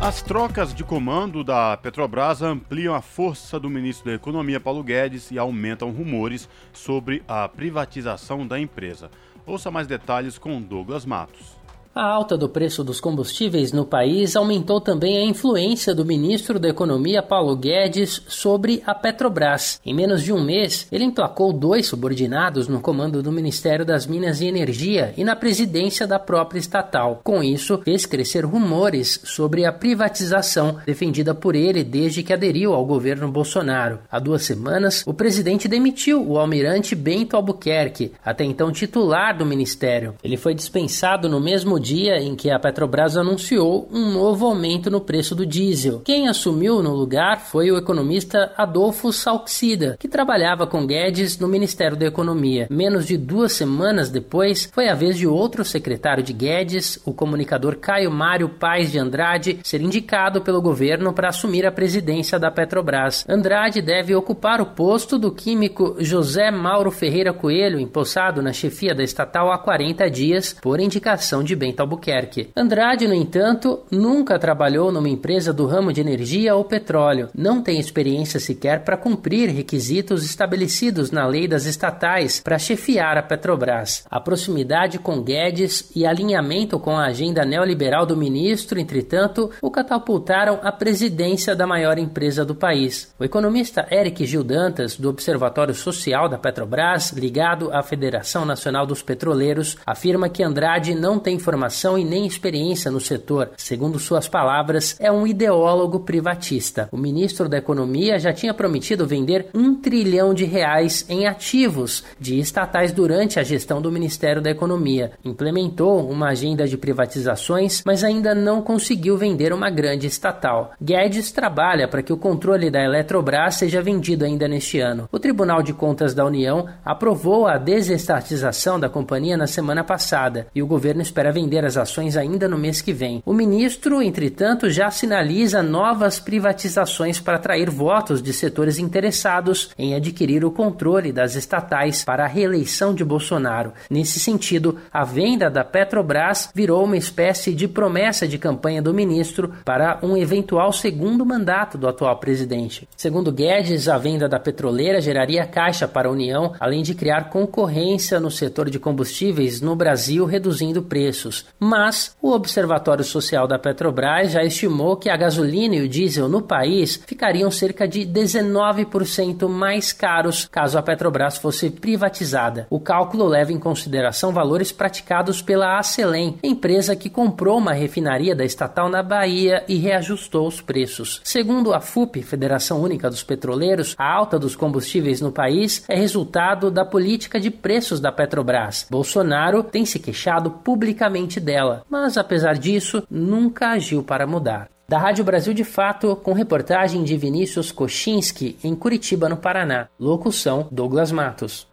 [0.00, 5.30] As trocas de comando da Petrobras ampliam a força do ministro da Economia, Paulo Guedes,
[5.30, 9.10] e aumentam rumores sobre a privatização da empresa.
[9.46, 11.55] Ouça mais detalhes com Douglas Matos.
[11.96, 16.68] A alta do preço dos combustíveis no país aumentou também a influência do ministro da
[16.68, 19.80] Economia Paulo Guedes sobre a Petrobras.
[19.82, 24.42] Em menos de um mês, ele emplacou dois subordinados no comando do Ministério das Minas
[24.42, 27.22] e Energia e na presidência da própria estatal.
[27.24, 32.84] Com isso, fez crescer rumores sobre a privatização defendida por ele desde que aderiu ao
[32.84, 34.00] governo Bolsonaro.
[34.12, 40.14] Há duas semanas, o presidente demitiu o almirante Bento Albuquerque, até então titular do ministério.
[40.22, 45.00] Ele foi dispensado no mesmo dia em que a Petrobras anunciou um novo aumento no
[45.00, 46.00] preço do diesel.
[46.04, 51.96] Quem assumiu no lugar foi o economista Adolfo Salxida, que trabalhava com Guedes no Ministério
[51.96, 52.66] da Economia.
[52.68, 57.76] Menos de duas semanas depois, foi a vez de outro secretário de Guedes, o comunicador
[57.76, 63.24] Caio Mário Paes de Andrade, ser indicado pelo governo para assumir a presidência da Petrobras.
[63.28, 69.04] Andrade deve ocupar o posto do químico José Mauro Ferreira Coelho, empossado na chefia da
[69.04, 72.50] estatal há 40 dias, por indicação de Bento Albuquerque.
[72.56, 77.28] Andrade, no entanto, nunca trabalhou numa empresa do ramo de energia ou petróleo.
[77.34, 83.22] Não tem experiência sequer para cumprir requisitos estabelecidos na lei das estatais para chefiar a
[83.22, 84.04] Petrobras.
[84.10, 90.58] A proximidade com Guedes e alinhamento com a agenda neoliberal do ministro, entretanto, o catapultaram
[90.62, 93.14] à presidência da maior empresa do país.
[93.18, 99.02] O economista Eric Gil Dantas, do Observatório Social da Petrobras, ligado à Federação Nacional dos
[99.02, 101.65] Petroleiros, afirma que Andrade não tem formação
[101.98, 103.50] e nem experiência no setor.
[103.56, 106.88] Segundo suas palavras, é um ideólogo privatista.
[106.92, 112.38] O ministro da Economia já tinha prometido vender um trilhão de reais em ativos de
[112.38, 115.12] estatais durante a gestão do Ministério da Economia.
[115.24, 120.72] Implementou uma agenda de privatizações, mas ainda não conseguiu vender uma grande estatal.
[120.80, 125.08] Guedes trabalha para que o controle da Eletrobras seja vendido ainda neste ano.
[125.10, 130.62] O Tribunal de Contas da União aprovou a desestatização da companhia na semana passada e
[130.62, 133.22] o governo espera vender as ações ainda no mês que vem.
[133.24, 140.44] O ministro, entretanto, já sinaliza novas privatizações para atrair votos de setores interessados em adquirir
[140.44, 143.72] o controle das estatais para a reeleição de Bolsonaro.
[143.90, 149.52] Nesse sentido, a venda da Petrobras virou uma espécie de promessa de campanha do ministro
[149.64, 152.88] para um eventual segundo mandato do atual presidente.
[152.96, 158.18] Segundo Guedes, a venda da petroleira geraria caixa para a União, além de criar concorrência
[158.18, 161.35] no setor de combustíveis no Brasil, reduzindo preços.
[161.58, 166.42] Mas o Observatório Social da Petrobras já estimou que a gasolina e o diesel no
[166.42, 172.66] país ficariam cerca de 19% mais caros caso a Petrobras fosse privatizada.
[172.70, 178.44] O cálculo leva em consideração valores praticados pela Acelen, empresa que comprou uma refinaria da
[178.44, 181.20] estatal na Bahia e reajustou os preços.
[181.24, 186.70] Segundo a FUP, Federação Única dos Petroleiros, a alta dos combustíveis no país é resultado
[186.70, 188.86] da política de preços da Petrobras.
[188.90, 194.68] Bolsonaro tem se queixado publicamente dela, mas apesar disso, nunca agiu para mudar.
[194.88, 199.88] Da Rádio Brasil de Fato, com reportagem de Vinícius Kochinski, em Curitiba, no Paraná.
[199.98, 201.66] Locução: Douglas Matos.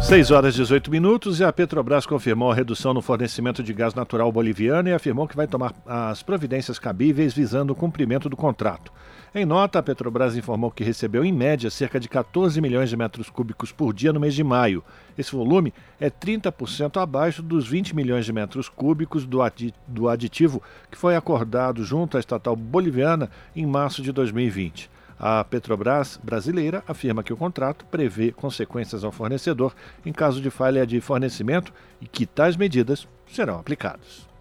[0.00, 3.94] 6 horas e 18 minutos e a Petrobras confirmou a redução no fornecimento de gás
[3.94, 8.92] natural boliviano e afirmou que vai tomar as providências cabíveis visando o cumprimento do contrato.
[9.36, 13.28] Em nota, a Petrobras informou que recebeu em média cerca de 14 milhões de metros
[13.28, 14.84] cúbicos por dia no mês de maio.
[15.18, 20.62] Esse volume é 30% abaixo dos 20 milhões de metros cúbicos do, adi do aditivo
[20.88, 24.88] que foi acordado junto à estatal boliviana em março de 2020.
[25.18, 29.74] A Petrobras brasileira afirma que o contrato prevê consequências ao fornecedor
[30.06, 34.32] em caso de falha de fornecimento e que tais medidas serão aplicadas.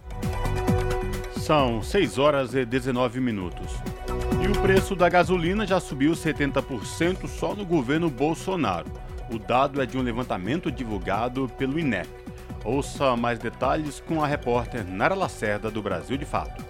[1.44, 3.74] São 6 horas e 19 minutos.
[4.42, 8.90] E o preço da gasolina já subiu 70% só no governo Bolsonaro.
[9.30, 12.08] O dado é de um levantamento divulgado pelo INEP.
[12.64, 16.64] Ouça mais detalhes com a repórter Nara Lacerda do Brasil de Fato.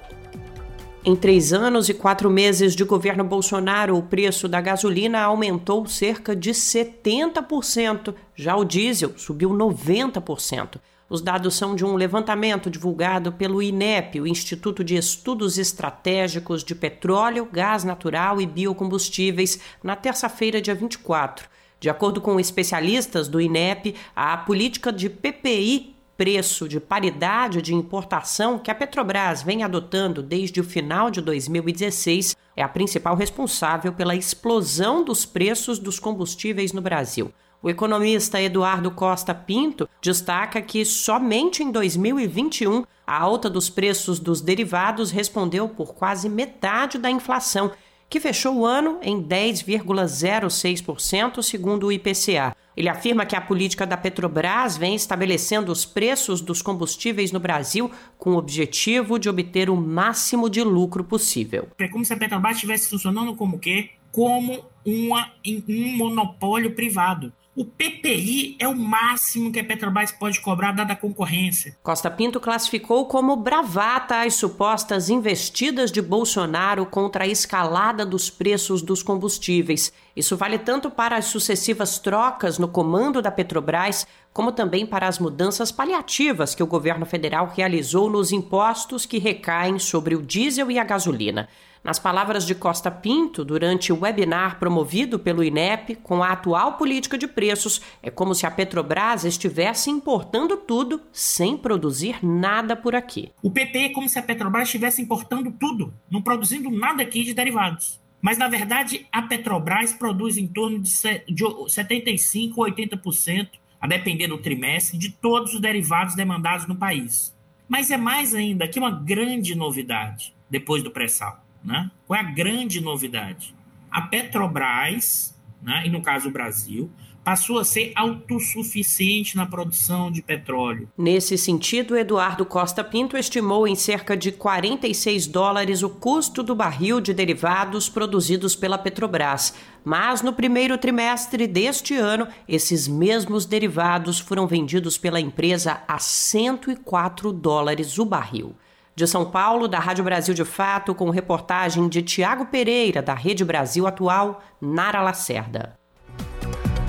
[1.06, 6.36] Em três anos e quatro meses de governo Bolsonaro, o preço da gasolina aumentou cerca
[6.36, 8.16] de 70%.
[8.36, 10.80] Já o diesel subiu 90%.
[11.14, 16.74] Os dados são de um levantamento divulgado pelo INEP, o Instituto de Estudos Estratégicos de
[16.74, 21.48] Petróleo, Gás Natural e Biocombustíveis, na terça-feira, dia 24.
[21.80, 28.58] De acordo com especialistas do INEP, a política de PPI preço de paridade de importação
[28.58, 34.16] que a Petrobras vem adotando desde o final de 2016 é a principal responsável pela
[34.16, 37.32] explosão dos preços dos combustíveis no Brasil.
[37.64, 44.42] O economista Eduardo Costa Pinto destaca que somente em 2021 a alta dos preços dos
[44.42, 47.72] derivados respondeu por quase metade da inflação,
[48.10, 52.54] que fechou o ano em 10,06%, segundo o IPCA.
[52.76, 57.90] Ele afirma que a política da Petrobras vem estabelecendo os preços dos combustíveis no Brasil
[58.18, 61.70] com o objetivo de obter o máximo de lucro possível.
[61.80, 63.92] É como se a Petrobras estivesse funcionando como quê?
[64.12, 67.32] Como uma, um monopólio privado.
[67.56, 71.78] O PPI é o máximo que a Petrobras pode cobrar dada a concorrência.
[71.84, 78.82] Costa Pinto classificou como bravata as supostas investidas de Bolsonaro contra a escalada dos preços
[78.82, 79.94] dos combustíveis.
[80.16, 85.20] Isso vale tanto para as sucessivas trocas no comando da Petrobras, como também para as
[85.20, 90.80] mudanças paliativas que o governo federal realizou nos impostos que recaem sobre o diesel e
[90.80, 91.48] a gasolina.
[91.84, 97.18] Nas palavras de Costa Pinto, durante o webinar promovido pelo INEP, com a atual política
[97.18, 103.34] de preços, é como se a Petrobras estivesse importando tudo sem produzir nada por aqui.
[103.42, 107.34] O PP é como se a Petrobras estivesse importando tudo, não produzindo nada aqui de
[107.34, 108.00] derivados.
[108.22, 113.50] Mas, na verdade, a Petrobras produz em torno de 75% a 80%,
[113.82, 117.36] a depender do trimestre, de todos os derivados demandados no país.
[117.68, 121.43] Mas é mais ainda que uma grande novidade depois do pré-sal.
[121.64, 121.90] Né?
[122.06, 123.56] Qual é a grande novidade?
[123.90, 126.92] A Petrobras, né, e no caso o Brasil,
[127.24, 130.90] passou a ser autossuficiente na produção de petróleo.
[130.98, 137.00] Nesse sentido, Eduardo Costa Pinto estimou em cerca de 46 dólares o custo do barril
[137.00, 139.54] de derivados produzidos pela Petrobras.
[139.86, 147.32] Mas no primeiro trimestre deste ano, esses mesmos derivados foram vendidos pela empresa a 104
[147.32, 148.56] dólares o barril.
[148.96, 153.44] De São Paulo, da Rádio Brasil de Fato, com reportagem de Tiago Pereira, da Rede
[153.44, 155.74] Brasil Atual, Nara Lacerda.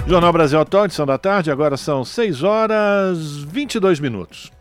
[0.07, 4.53] Jornal Brasil Atual, edição da tarde, agora são 6 horas 22 minutos.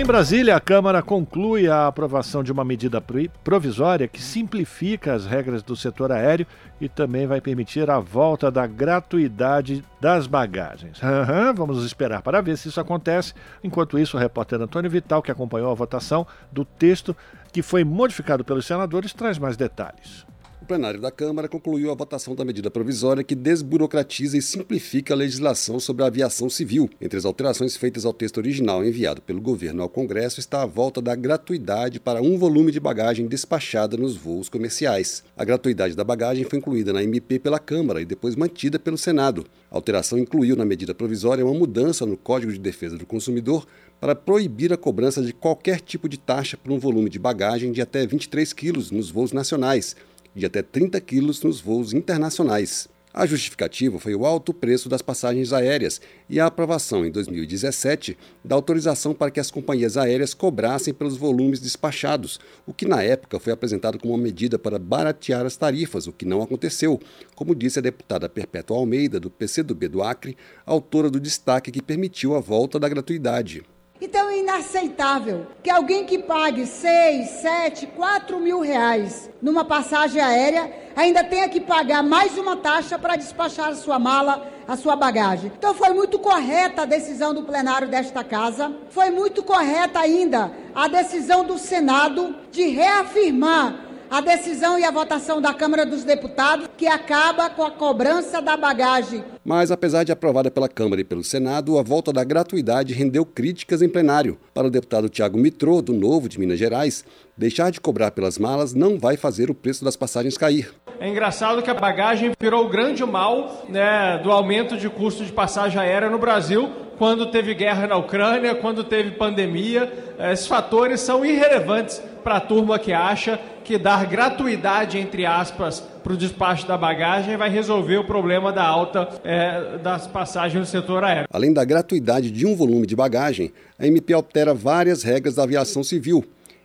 [0.00, 3.04] Em Brasília, a Câmara conclui a aprovação de uma medida
[3.44, 6.46] provisória que simplifica as regras do setor aéreo
[6.80, 11.02] e também vai permitir a volta da gratuidade das bagagens.
[11.02, 13.34] Uhum, vamos esperar para ver se isso acontece.
[13.62, 17.14] Enquanto isso, o repórter Antônio Vital, que acompanhou a votação do texto
[17.52, 20.24] que foi modificado pelos senadores, traz mais detalhes
[20.70, 25.80] plenário da Câmara concluiu a votação da medida provisória que desburocratiza e simplifica a legislação
[25.80, 26.88] sobre a aviação civil.
[27.00, 31.02] Entre as alterações feitas ao texto original enviado pelo governo ao Congresso está a volta
[31.02, 35.24] da gratuidade para um volume de bagagem despachada nos voos comerciais.
[35.36, 39.44] A gratuidade da bagagem foi incluída na MP pela Câmara e depois mantida pelo Senado.
[39.72, 43.66] A alteração incluiu na medida provisória uma mudança no Código de Defesa do Consumidor
[44.00, 47.82] para proibir a cobrança de qualquer tipo de taxa por um volume de bagagem de
[47.82, 49.94] até 23 quilos nos voos nacionais,
[50.34, 52.88] de até 30 quilos nos voos internacionais.
[53.12, 58.54] A justificativa foi o alto preço das passagens aéreas e a aprovação em 2017 da
[58.54, 63.52] autorização para que as companhias aéreas cobrassem pelos volumes despachados, o que na época foi
[63.52, 67.00] apresentado como uma medida para baratear as tarifas, o que não aconteceu,
[67.34, 72.36] como disse a deputada Perpétua Almeida, do PCdoB do Acre, autora do destaque que permitiu
[72.36, 73.64] a volta da gratuidade.
[74.02, 80.72] Então é inaceitável que alguém que pague 6, 7, 4 mil reais numa passagem aérea
[80.96, 85.52] ainda tenha que pagar mais uma taxa para despachar a sua mala, a sua bagagem.
[85.58, 90.88] Então foi muito correta a decisão do plenário desta casa, foi muito correta ainda a
[90.88, 96.88] decisão do Senado de reafirmar a decisão e a votação da Câmara dos Deputados, que
[96.88, 99.24] acaba com a cobrança da bagagem.
[99.44, 103.80] Mas, apesar de aprovada pela Câmara e pelo Senado, a volta da gratuidade rendeu críticas
[103.80, 104.36] em plenário.
[104.52, 107.04] Para o deputado Tiago Mitrô, do Novo de Minas Gerais,
[107.36, 110.74] deixar de cobrar pelas malas não vai fazer o preço das passagens cair.
[111.00, 115.32] É engraçado que a bagagem virou o grande mal né, do aumento de custo de
[115.32, 116.68] passagem aérea no Brasil,
[116.98, 119.90] quando teve guerra na Ucrânia, quando teve pandemia.
[120.30, 126.12] Esses fatores são irrelevantes para a turma que acha que dar gratuidade, entre aspas, para
[126.12, 131.02] o despacho da bagagem vai resolver o problema da alta é, das passagens no setor
[131.02, 131.28] aéreo.
[131.32, 135.82] Além da gratuidade de um volume de bagagem, a MP altera várias regras da aviação
[135.82, 136.22] civil.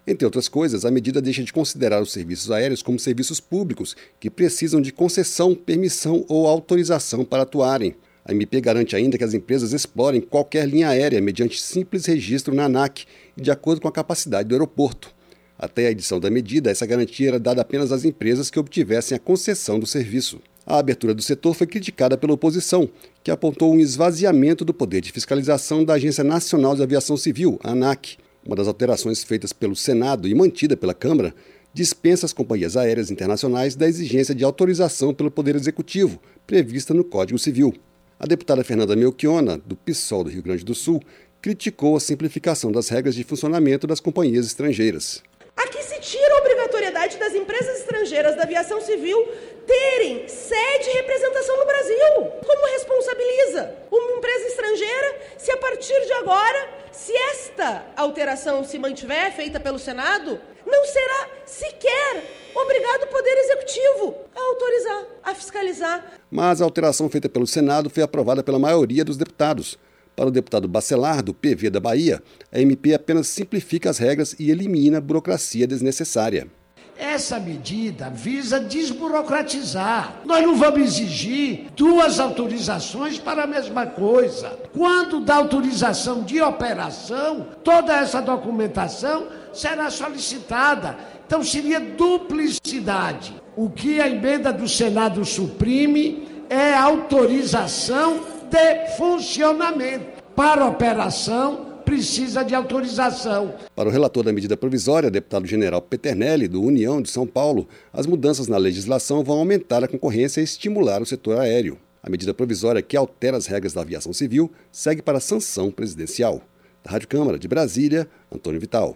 [0.07, 4.29] Entre outras coisas, a medida deixa de considerar os serviços aéreos como serviços públicos que
[4.29, 7.95] precisam de concessão, permissão ou autorização para atuarem.
[8.23, 12.65] A MP garante ainda que as empresas explorem qualquer linha aérea mediante simples registro na
[12.65, 13.05] ANAC
[13.35, 15.13] e de acordo com a capacidade do aeroporto.
[15.57, 19.19] Até a edição da medida, essa garantia era dada apenas às empresas que obtivessem a
[19.19, 20.39] concessão do serviço.
[20.65, 22.89] A abertura do setor foi criticada pela oposição,
[23.23, 28.17] que apontou um esvaziamento do poder de fiscalização da Agência Nacional de Aviação Civil, ANAC.
[28.45, 31.33] Uma das alterações feitas pelo Senado e mantida pela Câmara
[31.73, 37.39] dispensa as companhias aéreas internacionais da exigência de autorização pelo Poder Executivo, prevista no Código
[37.39, 37.73] Civil.
[38.19, 41.01] A deputada Fernanda Melchiona, do PSOL do Rio Grande do Sul,
[41.41, 45.23] criticou a simplificação das regras de funcionamento das companhias estrangeiras.
[45.57, 49.17] Aqui se tira a obrigatoriedade das empresas estrangeiras da aviação civil
[49.65, 52.31] terem sede e representação no Brasil.
[52.45, 59.31] Como responsabiliza uma empresa estrangeira se a partir de agora, se esta alteração se mantiver
[59.33, 62.23] feita pelo Senado, não será sequer
[62.55, 66.13] obrigado o Poder Executivo a autorizar, a fiscalizar.
[66.31, 69.77] Mas a alteração feita pelo Senado foi aprovada pela maioria dos deputados.
[70.15, 74.49] Para o deputado Bacelar, do PV da Bahia, a MP apenas simplifica as regras e
[74.49, 76.47] elimina a burocracia desnecessária.
[76.97, 80.21] Essa medida visa desburocratizar.
[80.23, 84.57] Nós não vamos exigir duas autorizações para a mesma coisa.
[84.73, 90.97] Quando dá autorização de operação, toda essa documentação será solicitada.
[91.27, 93.35] Então seria duplicidade.
[93.57, 100.23] O que a emenda do Senado suprime é autorização de funcionamento.
[100.35, 103.53] Para operação, precisa de autorização.
[103.75, 108.07] Para o relator da medida provisória, deputado general Peternelli, do União de São Paulo, as
[108.07, 111.77] mudanças na legislação vão aumentar a concorrência e estimular o setor aéreo.
[112.01, 116.41] A medida provisória que altera as regras da aviação civil segue para a sanção presidencial.
[116.83, 118.95] Da Rádio Câmara de Brasília, Antônio Vital.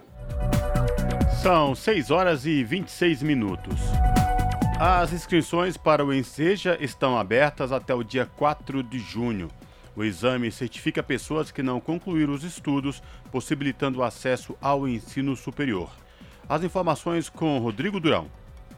[1.42, 3.80] São 6 horas e 26 minutos.
[4.80, 9.50] As inscrições para o Enseja estão abertas até o dia 4 de junho.
[10.00, 13.04] O exame certifica pessoas que não concluíram os estudos,
[13.34, 15.92] possibilitando o acesso ao ensino superior.
[16.48, 18.28] As informações com Rodrigo Durão.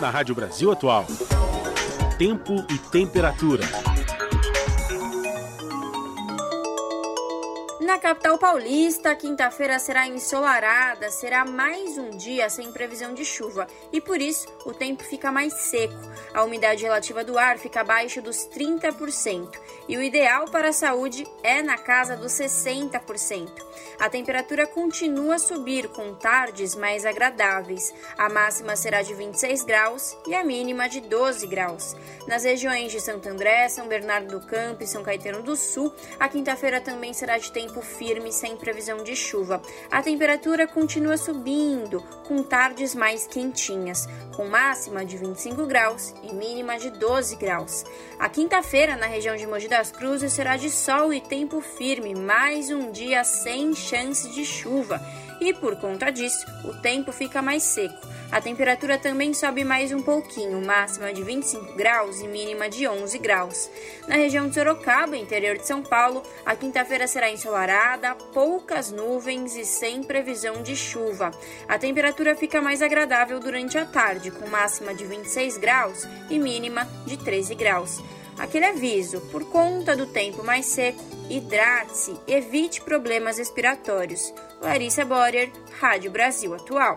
[0.00, 1.06] Na Rádio Brasil Atual,
[2.18, 3.62] tempo e temperatura.
[7.92, 14.00] Na capital paulista, quinta-feira será ensolarada, será mais um dia sem previsão de chuva e
[14.00, 16.00] por isso o tempo fica mais seco.
[16.32, 19.46] A umidade relativa do ar fica abaixo dos 30%
[19.86, 23.50] e o ideal para a saúde é na casa dos 60%.
[24.02, 27.94] A temperatura continua a subir com tardes mais agradáveis.
[28.18, 31.94] A máxima será de 26 graus e a mínima de 12 graus.
[32.26, 36.28] Nas regiões de Santo André, São Bernardo do Campo e São Caetano do Sul, a
[36.28, 39.62] quinta-feira também será de tempo firme sem previsão de chuva.
[39.88, 46.76] A temperatura continua subindo, com tardes mais quentinhas, com máxima de 25 graus e mínima
[46.76, 47.84] de 12 graus.
[48.18, 52.68] A quinta-feira, na região de Mogi das Cruzes, será de sol e tempo firme, mais
[52.68, 54.98] um dia sem chance de chuva.
[55.38, 58.08] E por conta disso, o tempo fica mais seco.
[58.30, 63.18] A temperatura também sobe mais um pouquinho, máxima de 25 graus e mínima de 11
[63.18, 63.68] graus.
[64.08, 69.66] Na região de Sorocaba, interior de São Paulo, a quinta-feira será ensolarada, poucas nuvens e
[69.66, 71.30] sem previsão de chuva.
[71.68, 76.88] A temperatura fica mais agradável durante a tarde, com máxima de 26 graus e mínima
[77.04, 78.00] de 13 graus.
[78.42, 80.98] Aquele aviso: por conta do tempo mais seco,
[81.30, 84.34] hidrate-se, evite problemas respiratórios.
[84.60, 86.96] Larissa Borer, Rádio Brasil Atual.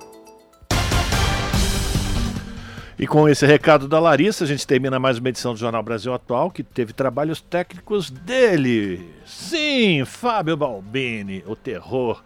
[2.98, 6.12] E com esse recado da Larissa, a gente termina mais uma edição do Jornal Brasil
[6.16, 9.14] Atual, que teve trabalhos técnicos dele.
[9.24, 12.24] Sim, Fábio Balbini, o terror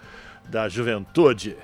[0.47, 1.57] da juventude.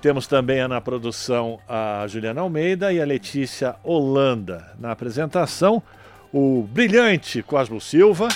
[0.00, 4.72] Temos também na produção a Juliana Almeida e a Letícia Holanda.
[4.78, 5.82] Na apresentação,
[6.32, 8.28] o brilhante Cosmo Silva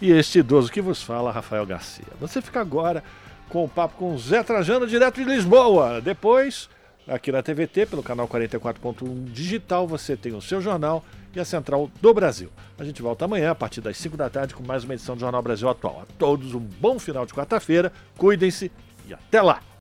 [0.00, 2.04] e este idoso que vos fala, Rafael Garcia.
[2.20, 3.02] Você fica agora
[3.48, 6.00] com o papo com Zé Trajano, direto de Lisboa.
[6.00, 6.68] Depois
[7.06, 11.90] Aqui na TVT, pelo canal 44.1 digital, você tem o seu jornal e a Central
[12.00, 12.48] do Brasil.
[12.78, 15.20] A gente volta amanhã, a partir das 5 da tarde, com mais uma edição do
[15.20, 16.00] Jornal Brasil Atual.
[16.02, 18.72] A todos um bom final de quarta-feira, cuidem-se
[19.06, 19.60] e até lá!